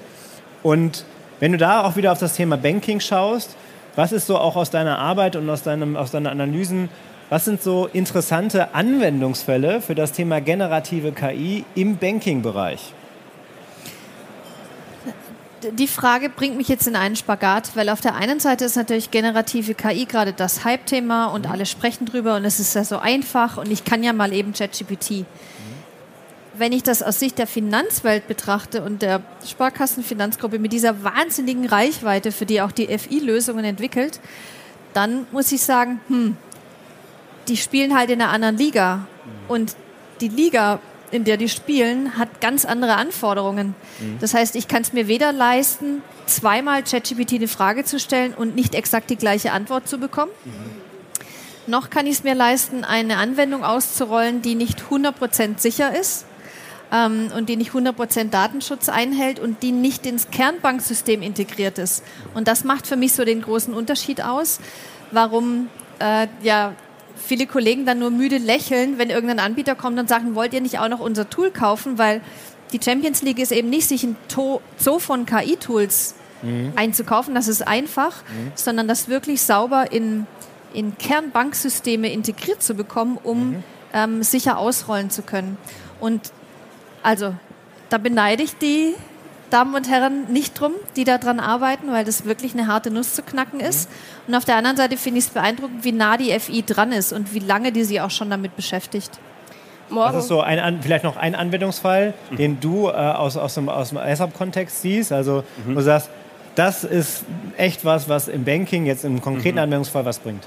Und 0.62 1.07
wenn 1.38 1.52
du 1.52 1.59
da 1.59 1.85
auch 1.85 1.97
wieder 1.97 2.12
auf 2.12 2.19
das 2.19 2.35
Thema 2.35 2.59
Banking 2.59 3.00
schaust, 3.00 3.57
was 3.97 4.12
ist 4.12 4.26
so 4.26 4.38
auch 4.38 4.56
aus 4.56 4.70
deiner 4.70 4.99
Arbeit 4.99 5.37
und 5.37 5.49
aus, 5.50 5.62
deinem, 5.62 5.97
aus 5.97 6.11
deinen 6.11 6.26
Analysen, 6.26 6.88
was 7.28 7.44
sind 7.44 7.62
so 7.62 7.87
interessante 7.92 8.75
Anwendungsfälle 8.75 9.80
für 9.80 9.94
das 9.94 10.12
Thema 10.12 10.40
generative 10.40 11.12
KI 11.12 11.64
im 11.75 11.97
Banking-Bereich? 11.97 12.92
Die 15.72 15.88
Frage 15.88 16.31
bringt 16.31 16.57
mich 16.57 16.68
jetzt 16.68 16.88
in 16.88 16.96
einen 16.96 17.16
Spagat, 17.16 17.76
weil 17.76 17.90
auf 17.90 18.00
der 18.00 18.14
einen 18.14 18.40
Seite 18.40 18.64
ist 18.64 18.76
natürlich 18.76 19.11
generative 19.11 19.74
KI 19.74 20.07
gerade 20.07 20.33
das 20.33 20.64
Hype-Thema 20.64 21.26
und 21.26 21.48
alle 21.48 21.66
sprechen 21.66 22.07
drüber 22.07 22.37
und 22.37 22.46
es 22.46 22.61
ist 22.61 22.74
ja 22.74 22.83
so 22.83 22.98
einfach 22.98 23.59
und 23.59 23.70
ich 23.70 23.85
kann 23.85 24.03
ja 24.03 24.14
mal 24.14 24.33
eben 24.33 24.55
ChatGPT 24.55 25.26
wenn 26.61 26.73
ich 26.73 26.83
das 26.83 27.03
aus 27.03 27.18
Sicht 27.18 27.38
der 27.38 27.46
Finanzwelt 27.46 28.29
betrachte 28.29 28.83
und 28.83 29.01
der 29.01 29.23
Sparkassenfinanzgruppe 29.46 30.59
mit 30.59 30.73
dieser 30.73 31.03
wahnsinnigen 31.03 31.66
Reichweite, 31.66 32.33
für 32.33 32.44
die 32.44 32.61
auch 32.61 32.70
die 32.70 32.87
FI 32.96 33.18
Lösungen 33.18 33.64
entwickelt, 33.64 34.20
dann 34.92 35.27
muss 35.33 35.51
ich 35.53 35.62
sagen, 35.62 36.01
hm, 36.09 36.37
die 37.49 37.57
spielen 37.57 37.96
halt 37.96 38.11
in 38.11 38.20
einer 38.20 38.31
anderen 38.31 38.59
Liga. 38.59 39.07
Und 39.49 39.75
die 40.20 40.29
Liga, 40.29 40.81
in 41.11 41.25
der 41.25 41.38
die 41.38 41.49
spielen, 41.49 42.18
hat 42.18 42.42
ganz 42.42 42.66
andere 42.66 42.94
Anforderungen. 42.96 43.75
Mhm. 43.99 44.18
Das 44.20 44.35
heißt, 44.35 44.55
ich 44.55 44.68
kann 44.68 44.83
es 44.83 44.92
mir 44.92 45.09
weder 45.09 45.33
leisten, 45.33 46.03
zweimal 46.27 46.85
ChatGPT 46.85 47.35
eine 47.35 47.49
Frage 47.49 47.85
zu 47.85 47.99
stellen 47.99 48.35
und 48.35 48.55
nicht 48.55 48.75
exakt 48.75 49.09
die 49.09 49.16
gleiche 49.16 49.53
Antwort 49.53 49.88
zu 49.88 49.99
bekommen. 49.99 50.31
Mhm. 50.44 51.70
Noch 51.70 51.88
kann 51.88 52.07
ich 52.07 52.14
es 52.18 52.23
mir 52.23 52.35
leisten, 52.35 52.85
eine 52.85 53.16
Anwendung 53.16 53.64
auszurollen, 53.64 54.42
die 54.42 54.55
nicht 54.55 54.83
100% 54.90 55.59
sicher 55.59 55.99
ist 55.99 56.27
ähm, 56.92 57.31
und 57.37 57.48
die 57.48 57.57
nicht 57.57 57.72
100% 57.72 58.31
Datenschutz 58.31 58.88
einhält 58.88 59.38
und 59.38 59.62
die 59.62 59.72
nicht 59.72 60.07
ins 60.07 60.31
Kernbanksystem 60.31 61.22
integriert 61.22 61.79
ist. 61.79 62.03
Und 62.35 62.48
das 62.48 62.64
macht 62.64 62.87
für 62.87 62.96
mich 62.96 63.12
so 63.12 63.24
den 63.24 63.42
großen 63.42 63.74
Unterschied 63.74 64.22
aus, 64.22 64.61
warum 65.11 65.68
äh, 65.98 66.26
ja 66.42 66.74
viele 67.16 67.46
Kollegen 67.46 67.87
dann 67.87 67.98
nur 67.98 68.11
müde 68.11 68.38
lächeln, 68.38 68.98
wenn 68.98 69.11
irgendein 69.11 69.38
Anbieter 69.38 69.74
kommt 69.74 69.98
und 69.98 70.09
sagt, 70.09 70.35
wollt 70.35 70.53
ihr 70.53 70.61
nicht 70.61 70.79
auch 70.79 70.88
noch 70.88 71.00
unser 71.00 71.29
Tool 71.29 71.50
kaufen, 71.50 71.98
weil 71.98 72.22
die 72.72 72.81
Champions 72.83 73.22
League 73.22 73.38
ist 73.38 73.53
eben 73.53 73.68
nicht, 73.68 73.88
sich 73.88 74.05
ein 74.05 74.16
Zoo 74.29 74.98
von 74.98 75.26
KI-Tools 75.26 76.14
mhm. 76.42 76.72
einzukaufen, 76.76 77.35
das 77.35 77.48
ist 77.48 77.66
einfach, 77.66 78.22
mhm. 78.22 78.53
sondern 78.55 78.88
das 78.88 79.09
wirklich 79.09 79.42
sauber 79.42 79.92
in, 79.92 80.26
in 80.72 80.96
Kernbanksysteme 80.96 82.12
integriert 82.12 82.62
zu 82.62 82.74
bekommen, 82.74 83.18
um 83.22 83.50
mhm. 83.50 83.62
ähm, 83.92 84.22
sicher 84.22 84.59
ausrollen 84.59 85.11
zu 85.11 85.22
können. 85.22 85.57
Und 86.00 86.33
also, 87.02 87.34
da 87.88 87.98
beneide 87.98 88.42
ich 88.42 88.56
die 88.56 88.94
Damen 89.50 89.74
und 89.74 89.90
Herren 89.90 90.26
nicht 90.30 90.58
drum, 90.58 90.72
die 90.96 91.04
daran 91.04 91.40
arbeiten, 91.40 91.90
weil 91.90 92.04
das 92.04 92.24
wirklich 92.24 92.54
eine 92.54 92.68
harte 92.68 92.90
Nuss 92.90 93.14
zu 93.14 93.22
knacken 93.22 93.60
ist. 93.60 93.90
Mhm. 93.90 94.28
Und 94.28 94.34
auf 94.36 94.44
der 94.44 94.56
anderen 94.56 94.76
Seite 94.76 94.96
finde 94.96 95.18
ich 95.18 95.26
es 95.26 95.30
beeindruckend, 95.30 95.84
wie 95.84 95.92
nah 95.92 96.16
die 96.16 96.38
FI 96.38 96.62
dran 96.62 96.92
ist 96.92 97.12
und 97.12 97.34
wie 97.34 97.40
lange 97.40 97.72
die 97.72 97.82
sich 97.84 98.00
auch 98.00 98.10
schon 98.10 98.30
damit 98.30 98.54
beschäftigt. 98.56 99.18
Morgen. 99.88 100.12
Das 100.12 100.24
ist 100.24 100.28
so 100.28 100.40
ein, 100.40 100.80
vielleicht 100.82 101.02
noch 101.02 101.16
ein 101.16 101.34
Anwendungsfall, 101.34 102.14
mhm. 102.30 102.36
den 102.36 102.60
du 102.60 102.88
äh, 102.88 102.92
aus, 102.92 103.36
aus 103.36 103.54
dem, 103.54 103.68
aus 103.68 103.88
dem 103.88 103.98
ASAP-Kontext 103.98 104.82
siehst. 104.82 105.10
Also, 105.10 105.42
mhm. 105.66 105.74
du 105.74 105.80
sagst, 105.80 106.10
das 106.54 106.84
ist 106.84 107.24
echt 107.56 107.84
was, 107.84 108.08
was 108.08 108.28
im 108.28 108.44
Banking 108.44 108.86
jetzt 108.86 109.04
im 109.04 109.20
konkreten 109.20 109.56
mhm. 109.56 109.64
Anwendungsfall 109.64 110.04
was 110.04 110.20
bringt 110.20 110.46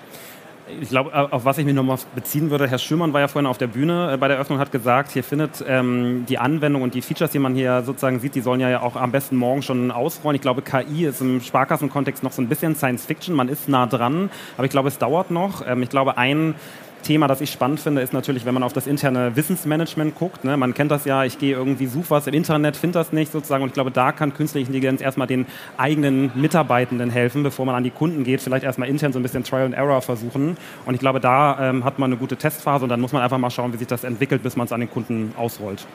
ich 0.82 0.90
glaube, 0.90 1.14
auf 1.32 1.46
was 1.46 1.58
ich 1.58 1.66
mich 1.66 1.74
nochmal 1.74 1.98
beziehen 2.16 2.50
würde, 2.50 2.68
Herr 2.68 2.78
Schürmann 2.78 3.14
war 3.14 3.22
ja 3.22 3.28
vorhin 3.28 3.48
auf 3.48 3.58
der 3.58 3.68
Bühne 3.68 4.14
äh, 4.14 4.18
bei 4.18 4.28
der 4.28 4.38
Eröffnung, 4.38 4.60
hat 4.60 4.72
gesagt, 4.72 5.12
hier 5.12 5.24
findet 5.24 5.64
ähm, 5.68 6.26
die 6.28 6.38
Anwendung 6.38 6.82
und 6.82 6.94
die 6.94 7.02
Features, 7.02 7.32
die 7.32 7.40
man 7.40 7.56
hier 7.56 7.84
sozusagen 7.84 8.20
sieht, 8.20 8.36
die 8.36 8.42
sollen 8.42 8.60
ja 8.60 8.82
auch 8.82 8.96
am 8.96 9.12
besten 9.12 9.36
morgen 9.36 9.62
schon 9.62 9.92
ausrollen. 9.92 10.36
Ich 10.36 10.42
glaube, 10.42 10.62
KI 10.62 11.06
ist 11.06 11.22
im 11.22 11.42
Sparkassenkontext 11.42 12.24
noch 12.24 12.32
so 12.32 12.42
ein 12.42 12.48
bisschen 12.48 12.76
Science 12.76 13.06
Fiction, 13.06 13.36
man 13.36 13.50
ist 13.50 13.68
nah 13.68 13.86
dran, 13.86 14.30
aber 14.58 14.66
ich 14.66 14.72
glaube, 14.72 14.88
es 14.88 14.98
dauert 14.98 15.32
noch. 15.32 15.66
Ähm, 15.68 15.84
ich 15.84 15.90
glaube, 15.90 16.18
ein 16.18 16.56
Thema, 17.04 17.28
das 17.28 17.42
ich 17.42 17.52
spannend 17.52 17.80
finde, 17.80 18.02
ist 18.02 18.14
natürlich, 18.14 18.46
wenn 18.46 18.54
man 18.54 18.64
auf 18.64 18.74
das 18.74 18.88
interne 18.88 19.36
Wissensmanagement 19.36 20.16
guckt. 20.16 20.44
Ne? 20.44 20.58
Man 20.58 20.74
kennt 20.74 20.90
das 20.90 21.06
ja, 21.06 21.24
ich 21.24 21.38
gehe 21.38 21.56
irgendwie, 21.56 21.86
suche 21.86 22.10
was 22.10 22.28
im 22.28 22.34
Internet, 22.34 22.76
finde 22.76 22.98
das 23.00 23.14
nicht 23.14 23.32
sozusagen. 23.32 23.64
Und 23.64 23.70
ich 23.70 23.74
glaube, 23.74 23.92
da 23.92 24.12
kann 24.12 24.34
künstliche 24.34 24.66
Intelligenz 24.68 25.02
erstmal 25.02 25.28
den 25.28 25.46
eigenen 25.78 26.32
Mitarbeitenden 26.34 27.10
helfen, 27.10 27.44
bevor 27.44 27.66
man 27.66 27.76
an 27.76 27.84
die 27.84 27.92
Kunden 27.92 28.24
geht. 28.24 28.42
Vielleicht 28.42 28.64
erstmal 28.64 28.90
intern 28.90 29.14
so 29.14 29.20
ein 29.20 29.24
bisschen 29.24 29.44
Trial 29.44 29.66
and 29.66 29.76
Error 29.76 30.02
versuchen. 30.02 30.58
Und 30.86 30.94
ich 30.96 31.00
glaube, 31.00 31.20
da 31.20 31.70
ähm, 31.70 31.84
hat 31.84 32.00
man 32.00 32.10
eine 32.10 32.18
gute 32.18 32.36
Testphase 32.36 32.86
und 32.86 32.90
dann 32.90 33.02
muss 33.02 33.12
man 33.12 33.22
einfach 33.22 33.38
mal 33.38 33.52
schauen, 33.52 33.72
wie 33.74 33.78
sich 33.78 33.88
das 33.88 34.04
entwickelt, 34.04 34.42
bis 34.42 34.56
man 34.56 34.66
es 34.66 34.74
an 34.74 34.80
den 34.80 34.90
Kunden 34.90 35.34
ausrollt. 35.38 35.86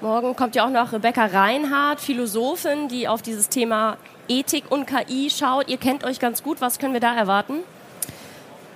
Morgen 0.00 0.36
kommt 0.36 0.54
ja 0.54 0.66
auch 0.66 0.70
noch 0.70 0.92
Rebecca 0.92 1.26
Reinhardt, 1.26 2.00
Philosophin, 2.00 2.88
die 2.88 3.08
auf 3.08 3.22
dieses 3.22 3.48
Thema 3.48 3.96
Ethik 4.28 4.64
und 4.70 4.86
KI 4.86 5.30
schaut. 5.30 5.68
Ihr 5.68 5.78
kennt 5.78 6.04
euch 6.04 6.20
ganz 6.20 6.42
gut. 6.42 6.60
Was 6.60 6.78
können 6.78 6.92
wir 6.92 7.00
da 7.00 7.14
erwarten? 7.14 7.54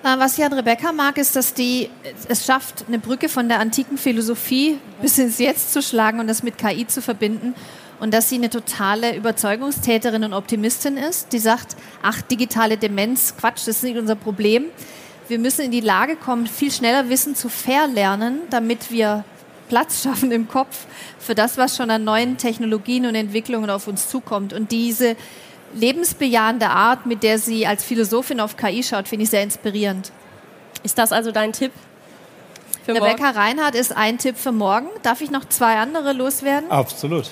Äh, 0.04 0.18
was 0.18 0.38
ich 0.38 0.44
an 0.44 0.52
Rebecca 0.52 0.92
mag, 0.92 1.18
ist, 1.18 1.34
dass 1.34 1.54
die 1.54 1.90
es 2.28 2.46
schafft, 2.46 2.84
eine 2.86 2.98
Brücke 2.98 3.28
von 3.28 3.48
der 3.48 3.60
antiken 3.60 3.98
Philosophie 3.98 4.78
bis 5.02 5.18
ins 5.18 5.38
Jetzt 5.38 5.72
zu 5.72 5.82
schlagen 5.82 6.20
und 6.20 6.28
das 6.28 6.42
mit 6.42 6.56
KI 6.58 6.86
zu 6.86 7.02
verbinden. 7.02 7.54
Und 8.00 8.14
dass 8.14 8.28
sie 8.28 8.36
eine 8.36 8.48
totale 8.48 9.16
Überzeugungstäterin 9.16 10.22
und 10.22 10.32
Optimistin 10.32 10.96
ist, 10.96 11.32
die 11.32 11.40
sagt, 11.40 11.76
ach, 12.00 12.22
digitale 12.22 12.76
Demenz, 12.76 13.34
Quatsch, 13.36 13.66
das 13.66 13.68
ist 13.68 13.82
nicht 13.82 13.98
unser 13.98 14.14
Problem. 14.14 14.66
Wir 15.26 15.40
müssen 15.40 15.62
in 15.62 15.72
die 15.72 15.80
Lage 15.80 16.14
kommen, 16.14 16.46
viel 16.46 16.70
schneller 16.70 17.08
Wissen 17.08 17.34
zu 17.34 17.48
verlernen, 17.48 18.38
damit 18.50 18.92
wir 18.92 19.24
Platz 19.68 20.02
schaffen 20.04 20.30
im 20.30 20.48
Kopf 20.48 20.86
für 21.18 21.34
das, 21.34 21.58
was 21.58 21.76
schon 21.76 21.90
an 21.90 22.04
neuen 22.04 22.36
Technologien 22.36 23.04
und 23.04 23.16
Entwicklungen 23.16 23.68
auf 23.68 23.88
uns 23.88 24.08
zukommt. 24.08 24.52
Und 24.52 24.70
diese 24.70 25.16
lebensbejahende 25.74 26.68
Art, 26.68 27.06
mit 27.06 27.22
der 27.22 27.38
sie 27.38 27.66
als 27.66 27.84
Philosophin 27.84 28.40
auf 28.40 28.56
KI 28.56 28.82
schaut, 28.82 29.08
finde 29.08 29.24
ich 29.24 29.30
sehr 29.30 29.42
inspirierend. 29.42 30.12
Ist 30.82 30.98
das 30.98 31.12
also 31.12 31.32
dein 31.32 31.52
Tipp? 31.52 31.72
Für 32.84 32.94
Rebecca 32.94 33.24
morgen? 33.24 33.38
Reinhardt 33.38 33.74
ist 33.74 33.94
ein 33.96 34.18
Tipp 34.18 34.36
für 34.38 34.52
morgen. 34.52 34.88
Darf 35.02 35.20
ich 35.20 35.30
noch 35.30 35.44
zwei 35.46 35.76
andere 35.76 36.12
loswerden? 36.12 36.70
Absolut. 36.70 37.30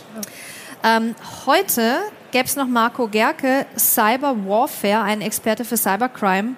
Ähm, 0.84 1.14
heute 1.46 2.00
gäbe 2.30 2.44
es 2.44 2.56
noch 2.56 2.66
Marco 2.66 3.08
Gerke, 3.08 3.66
Cyber 3.76 4.36
Warfare, 4.46 5.02
ein 5.02 5.22
Experte 5.22 5.64
für 5.64 5.76
Cybercrime. 5.76 6.56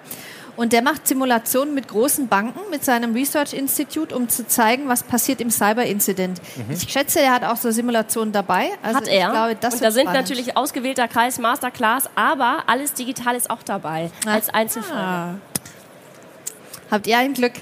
Und 0.59 0.73
der 0.73 0.81
macht 0.81 1.07
Simulationen 1.07 1.73
mit 1.73 1.87
großen 1.87 2.27
Banken, 2.27 2.59
mit 2.69 2.83
seinem 2.83 3.13
Research 3.13 3.53
Institute, 3.53 4.13
um 4.13 4.27
zu 4.27 4.45
zeigen, 4.45 4.89
was 4.89 5.03
passiert 5.03 5.39
im 5.39 5.51
Cyber-Incident. 5.51 6.41
Mhm. 6.57 6.73
Ich 6.73 6.91
schätze, 6.91 7.21
er 7.21 7.31
hat 7.31 7.45
auch 7.45 7.55
so 7.55 7.71
Simulationen 7.71 8.33
dabei. 8.33 8.71
Also 8.83 8.97
hat 8.97 9.07
er. 9.07 9.29
Glaube, 9.29 9.51
und 9.51 9.63
da 9.63 9.71
sind 9.71 10.01
spannend. 10.01 10.13
natürlich 10.13 10.57
ausgewählter 10.57 11.07
Kreis, 11.07 11.39
Masterclass, 11.39 12.09
aber 12.13 12.63
alles 12.67 12.93
digital 12.93 13.37
ist 13.37 13.49
auch 13.49 13.63
dabei, 13.63 14.11
ah. 14.27 14.33
als 14.33 14.49
Einzelfall. 14.49 14.97
Ah. 14.97 15.35
Habt 16.91 17.07
ihr 17.07 17.17
ein 17.17 17.33
Glück? 17.33 17.53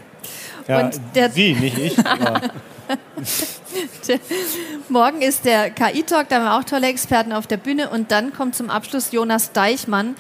Ja, 0.68 0.80
und 0.80 1.00
der 1.14 1.30
Sie, 1.30 1.54
nicht 1.54 1.78
ich. 1.78 1.96
Morgen 4.90 5.22
ist 5.22 5.46
der 5.46 5.70
KI-Talk, 5.70 6.30
da 6.30 6.38
haben 6.38 6.46
wir 6.46 6.58
auch 6.58 6.64
tolle 6.64 6.88
Experten 6.88 7.32
auf 7.32 7.46
der 7.46 7.58
Bühne. 7.58 7.92
Und 7.92 8.10
dann 8.10 8.34
kommt 8.34 8.56
zum 8.56 8.72
Abschluss 8.72 9.12
Jonas 9.12 9.52
Deichmann, 9.52 10.16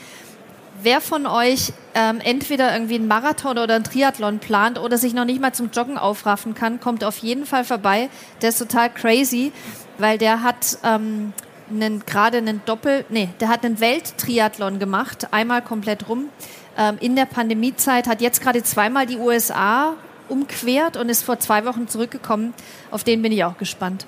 wer 0.81 1.01
von 1.01 1.25
euch 1.25 1.73
ähm, 1.93 2.19
entweder 2.23 2.73
irgendwie 2.73 2.95
einen 2.95 3.07
Marathon 3.07 3.57
oder 3.57 3.75
einen 3.75 3.83
Triathlon 3.83 4.39
plant 4.39 4.79
oder 4.79 4.97
sich 4.97 5.13
noch 5.13 5.25
nicht 5.25 5.41
mal 5.41 5.53
zum 5.53 5.71
Joggen 5.71 5.97
aufraffen 5.97 6.53
kann, 6.53 6.79
kommt 6.79 7.03
auf 7.03 7.17
jeden 7.17 7.45
Fall 7.45 7.63
vorbei. 7.63 8.09
Der 8.41 8.49
ist 8.49 8.59
total 8.59 8.89
crazy, 8.89 9.51
weil 9.97 10.17
der 10.17 10.43
hat 10.43 10.77
ähm, 10.83 11.33
gerade 12.05 12.37
einen 12.37 12.61
Doppel, 12.65 13.05
nee, 13.09 13.29
der 13.39 13.49
hat 13.49 13.65
einen 13.65 13.79
Welttriathlon 13.79 14.79
gemacht, 14.79 15.27
einmal 15.31 15.61
komplett 15.61 16.07
rum 16.07 16.29
ähm, 16.77 16.97
in 16.99 17.15
der 17.15 17.25
Pandemiezeit, 17.25 18.07
hat 18.07 18.21
jetzt 18.21 18.41
gerade 18.41 18.63
zweimal 18.63 19.05
die 19.05 19.17
USA 19.17 19.95
umquert 20.29 20.97
und 20.97 21.09
ist 21.09 21.23
vor 21.23 21.39
zwei 21.39 21.65
Wochen 21.65 21.87
zurückgekommen. 21.87 22.53
Auf 22.91 23.03
den 23.03 23.21
bin 23.21 23.31
ich 23.31 23.43
auch 23.43 23.57
gespannt. 23.57 24.05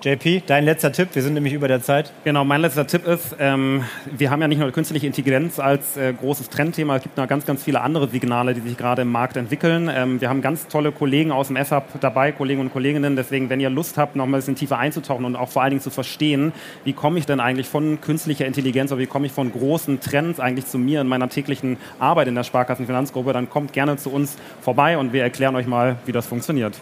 JP, 0.00 0.44
dein 0.46 0.64
letzter 0.64 0.92
Tipp, 0.92 1.08
wir 1.14 1.22
sind 1.22 1.34
nämlich 1.34 1.54
über 1.54 1.66
der 1.66 1.82
Zeit. 1.82 2.12
Genau, 2.22 2.44
mein 2.44 2.60
letzter 2.60 2.86
Tipp 2.86 3.04
ist, 3.04 3.34
ähm, 3.40 3.82
wir 4.16 4.30
haben 4.30 4.40
ja 4.40 4.46
nicht 4.46 4.58
nur 4.58 4.70
künstliche 4.70 5.08
Intelligenz 5.08 5.58
als 5.58 5.96
äh, 5.96 6.12
großes 6.12 6.50
Trendthema, 6.50 6.96
es 6.96 7.02
gibt 7.02 7.16
noch 7.16 7.26
ganz, 7.26 7.44
ganz 7.44 7.64
viele 7.64 7.80
andere 7.80 8.08
Signale, 8.08 8.54
die 8.54 8.60
sich 8.60 8.76
gerade 8.76 9.02
im 9.02 9.10
Markt 9.10 9.36
entwickeln. 9.36 9.90
Ähm, 9.92 10.20
wir 10.20 10.28
haben 10.28 10.40
ganz 10.40 10.68
tolle 10.68 10.92
Kollegen 10.92 11.32
aus 11.32 11.48
dem 11.48 11.56
SAP 11.62 12.00
dabei, 12.00 12.30
Kollegen 12.30 12.60
und 12.60 12.72
Kolleginnen, 12.72 13.16
deswegen, 13.16 13.50
wenn 13.50 13.58
ihr 13.58 13.70
Lust 13.70 13.98
habt, 13.98 14.14
noch 14.14 14.26
mal 14.26 14.36
ein 14.36 14.40
bisschen 14.40 14.54
tiefer 14.54 14.78
einzutauchen 14.78 15.24
und 15.24 15.34
auch 15.34 15.48
vor 15.48 15.62
allen 15.62 15.70
Dingen 15.70 15.82
zu 15.82 15.90
verstehen, 15.90 16.52
wie 16.84 16.92
komme 16.92 17.18
ich 17.18 17.26
denn 17.26 17.40
eigentlich 17.40 17.68
von 17.68 18.00
künstlicher 18.00 18.46
Intelligenz 18.46 18.92
oder 18.92 19.00
wie 19.00 19.06
komme 19.06 19.26
ich 19.26 19.32
von 19.32 19.50
großen 19.50 19.98
Trends 19.98 20.38
eigentlich 20.38 20.66
zu 20.66 20.78
mir 20.78 21.00
in 21.00 21.08
meiner 21.08 21.28
täglichen 21.28 21.76
Arbeit 21.98 22.28
in 22.28 22.36
der 22.36 22.44
Sparkassenfinanzgruppe, 22.44 23.32
dann 23.32 23.50
kommt 23.50 23.72
gerne 23.72 23.96
zu 23.96 24.12
uns 24.12 24.36
vorbei 24.60 24.96
und 24.96 25.12
wir 25.12 25.24
erklären 25.24 25.56
euch 25.56 25.66
mal, 25.66 25.96
wie 26.06 26.12
das 26.12 26.26
funktioniert. 26.26 26.80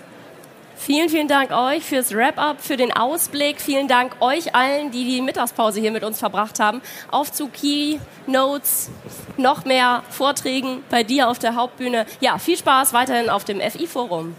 Vielen, 0.77 1.09
vielen 1.09 1.27
Dank 1.27 1.51
euch 1.51 1.83
fürs 1.83 2.15
Wrap-up, 2.15 2.61
für 2.61 2.77
den 2.77 2.93
Ausblick. 2.93 3.61
Vielen 3.61 3.89
Dank 3.89 4.17
euch 4.21 4.55
allen, 4.55 4.91
die 4.91 5.05
die 5.05 5.21
Mittagspause 5.21 5.81
hier 5.81 5.91
mit 5.91 6.05
uns 6.05 6.19
verbracht 6.19 6.61
haben. 6.61 6.81
Auf 7.11 7.33
zu 7.33 7.49
Keynotes, 7.49 8.91
noch 9.37 9.65
mehr 9.65 10.05
Vorträgen 10.11 10.85
bei 10.91 11.03
dir 11.03 11.29
auf 11.29 11.39
der 11.39 11.57
Hauptbühne. 11.57 12.07
Ja, 12.21 12.39
viel 12.39 12.57
Spaß 12.57 12.93
weiterhin 12.93 13.31
auf 13.31 13.45
dem 13.45 13.61
FI-Forum. 13.61 14.35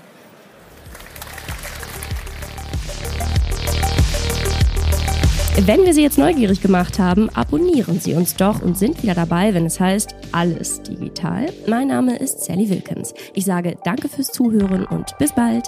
Wenn 5.60 5.84
wir 5.84 5.94
Sie 5.94 6.04
jetzt 6.04 6.20
neugierig 6.20 6.62
gemacht 6.62 7.00
haben, 7.00 7.30
abonnieren 7.32 8.00
Sie 8.00 8.14
uns 8.14 8.36
doch 8.36 8.62
und 8.62 8.78
sind 8.78 9.02
wieder 9.02 9.16
dabei, 9.16 9.56
wenn 9.56 9.66
es 9.66 9.80
heißt 9.80 10.14
Alles 10.32 10.84
digital. 10.84 11.48
Mein 11.68 11.88
Name 11.88 12.16
ist 12.16 12.46
Sally 12.46 12.70
Wilkins. 12.70 13.16
Ich 13.34 13.46
sage 13.46 13.76
danke 13.84 14.08
fürs 14.08 14.28
Zuhören 14.28 14.86
und 14.86 15.18
bis 15.18 15.34
bald. 15.34 15.68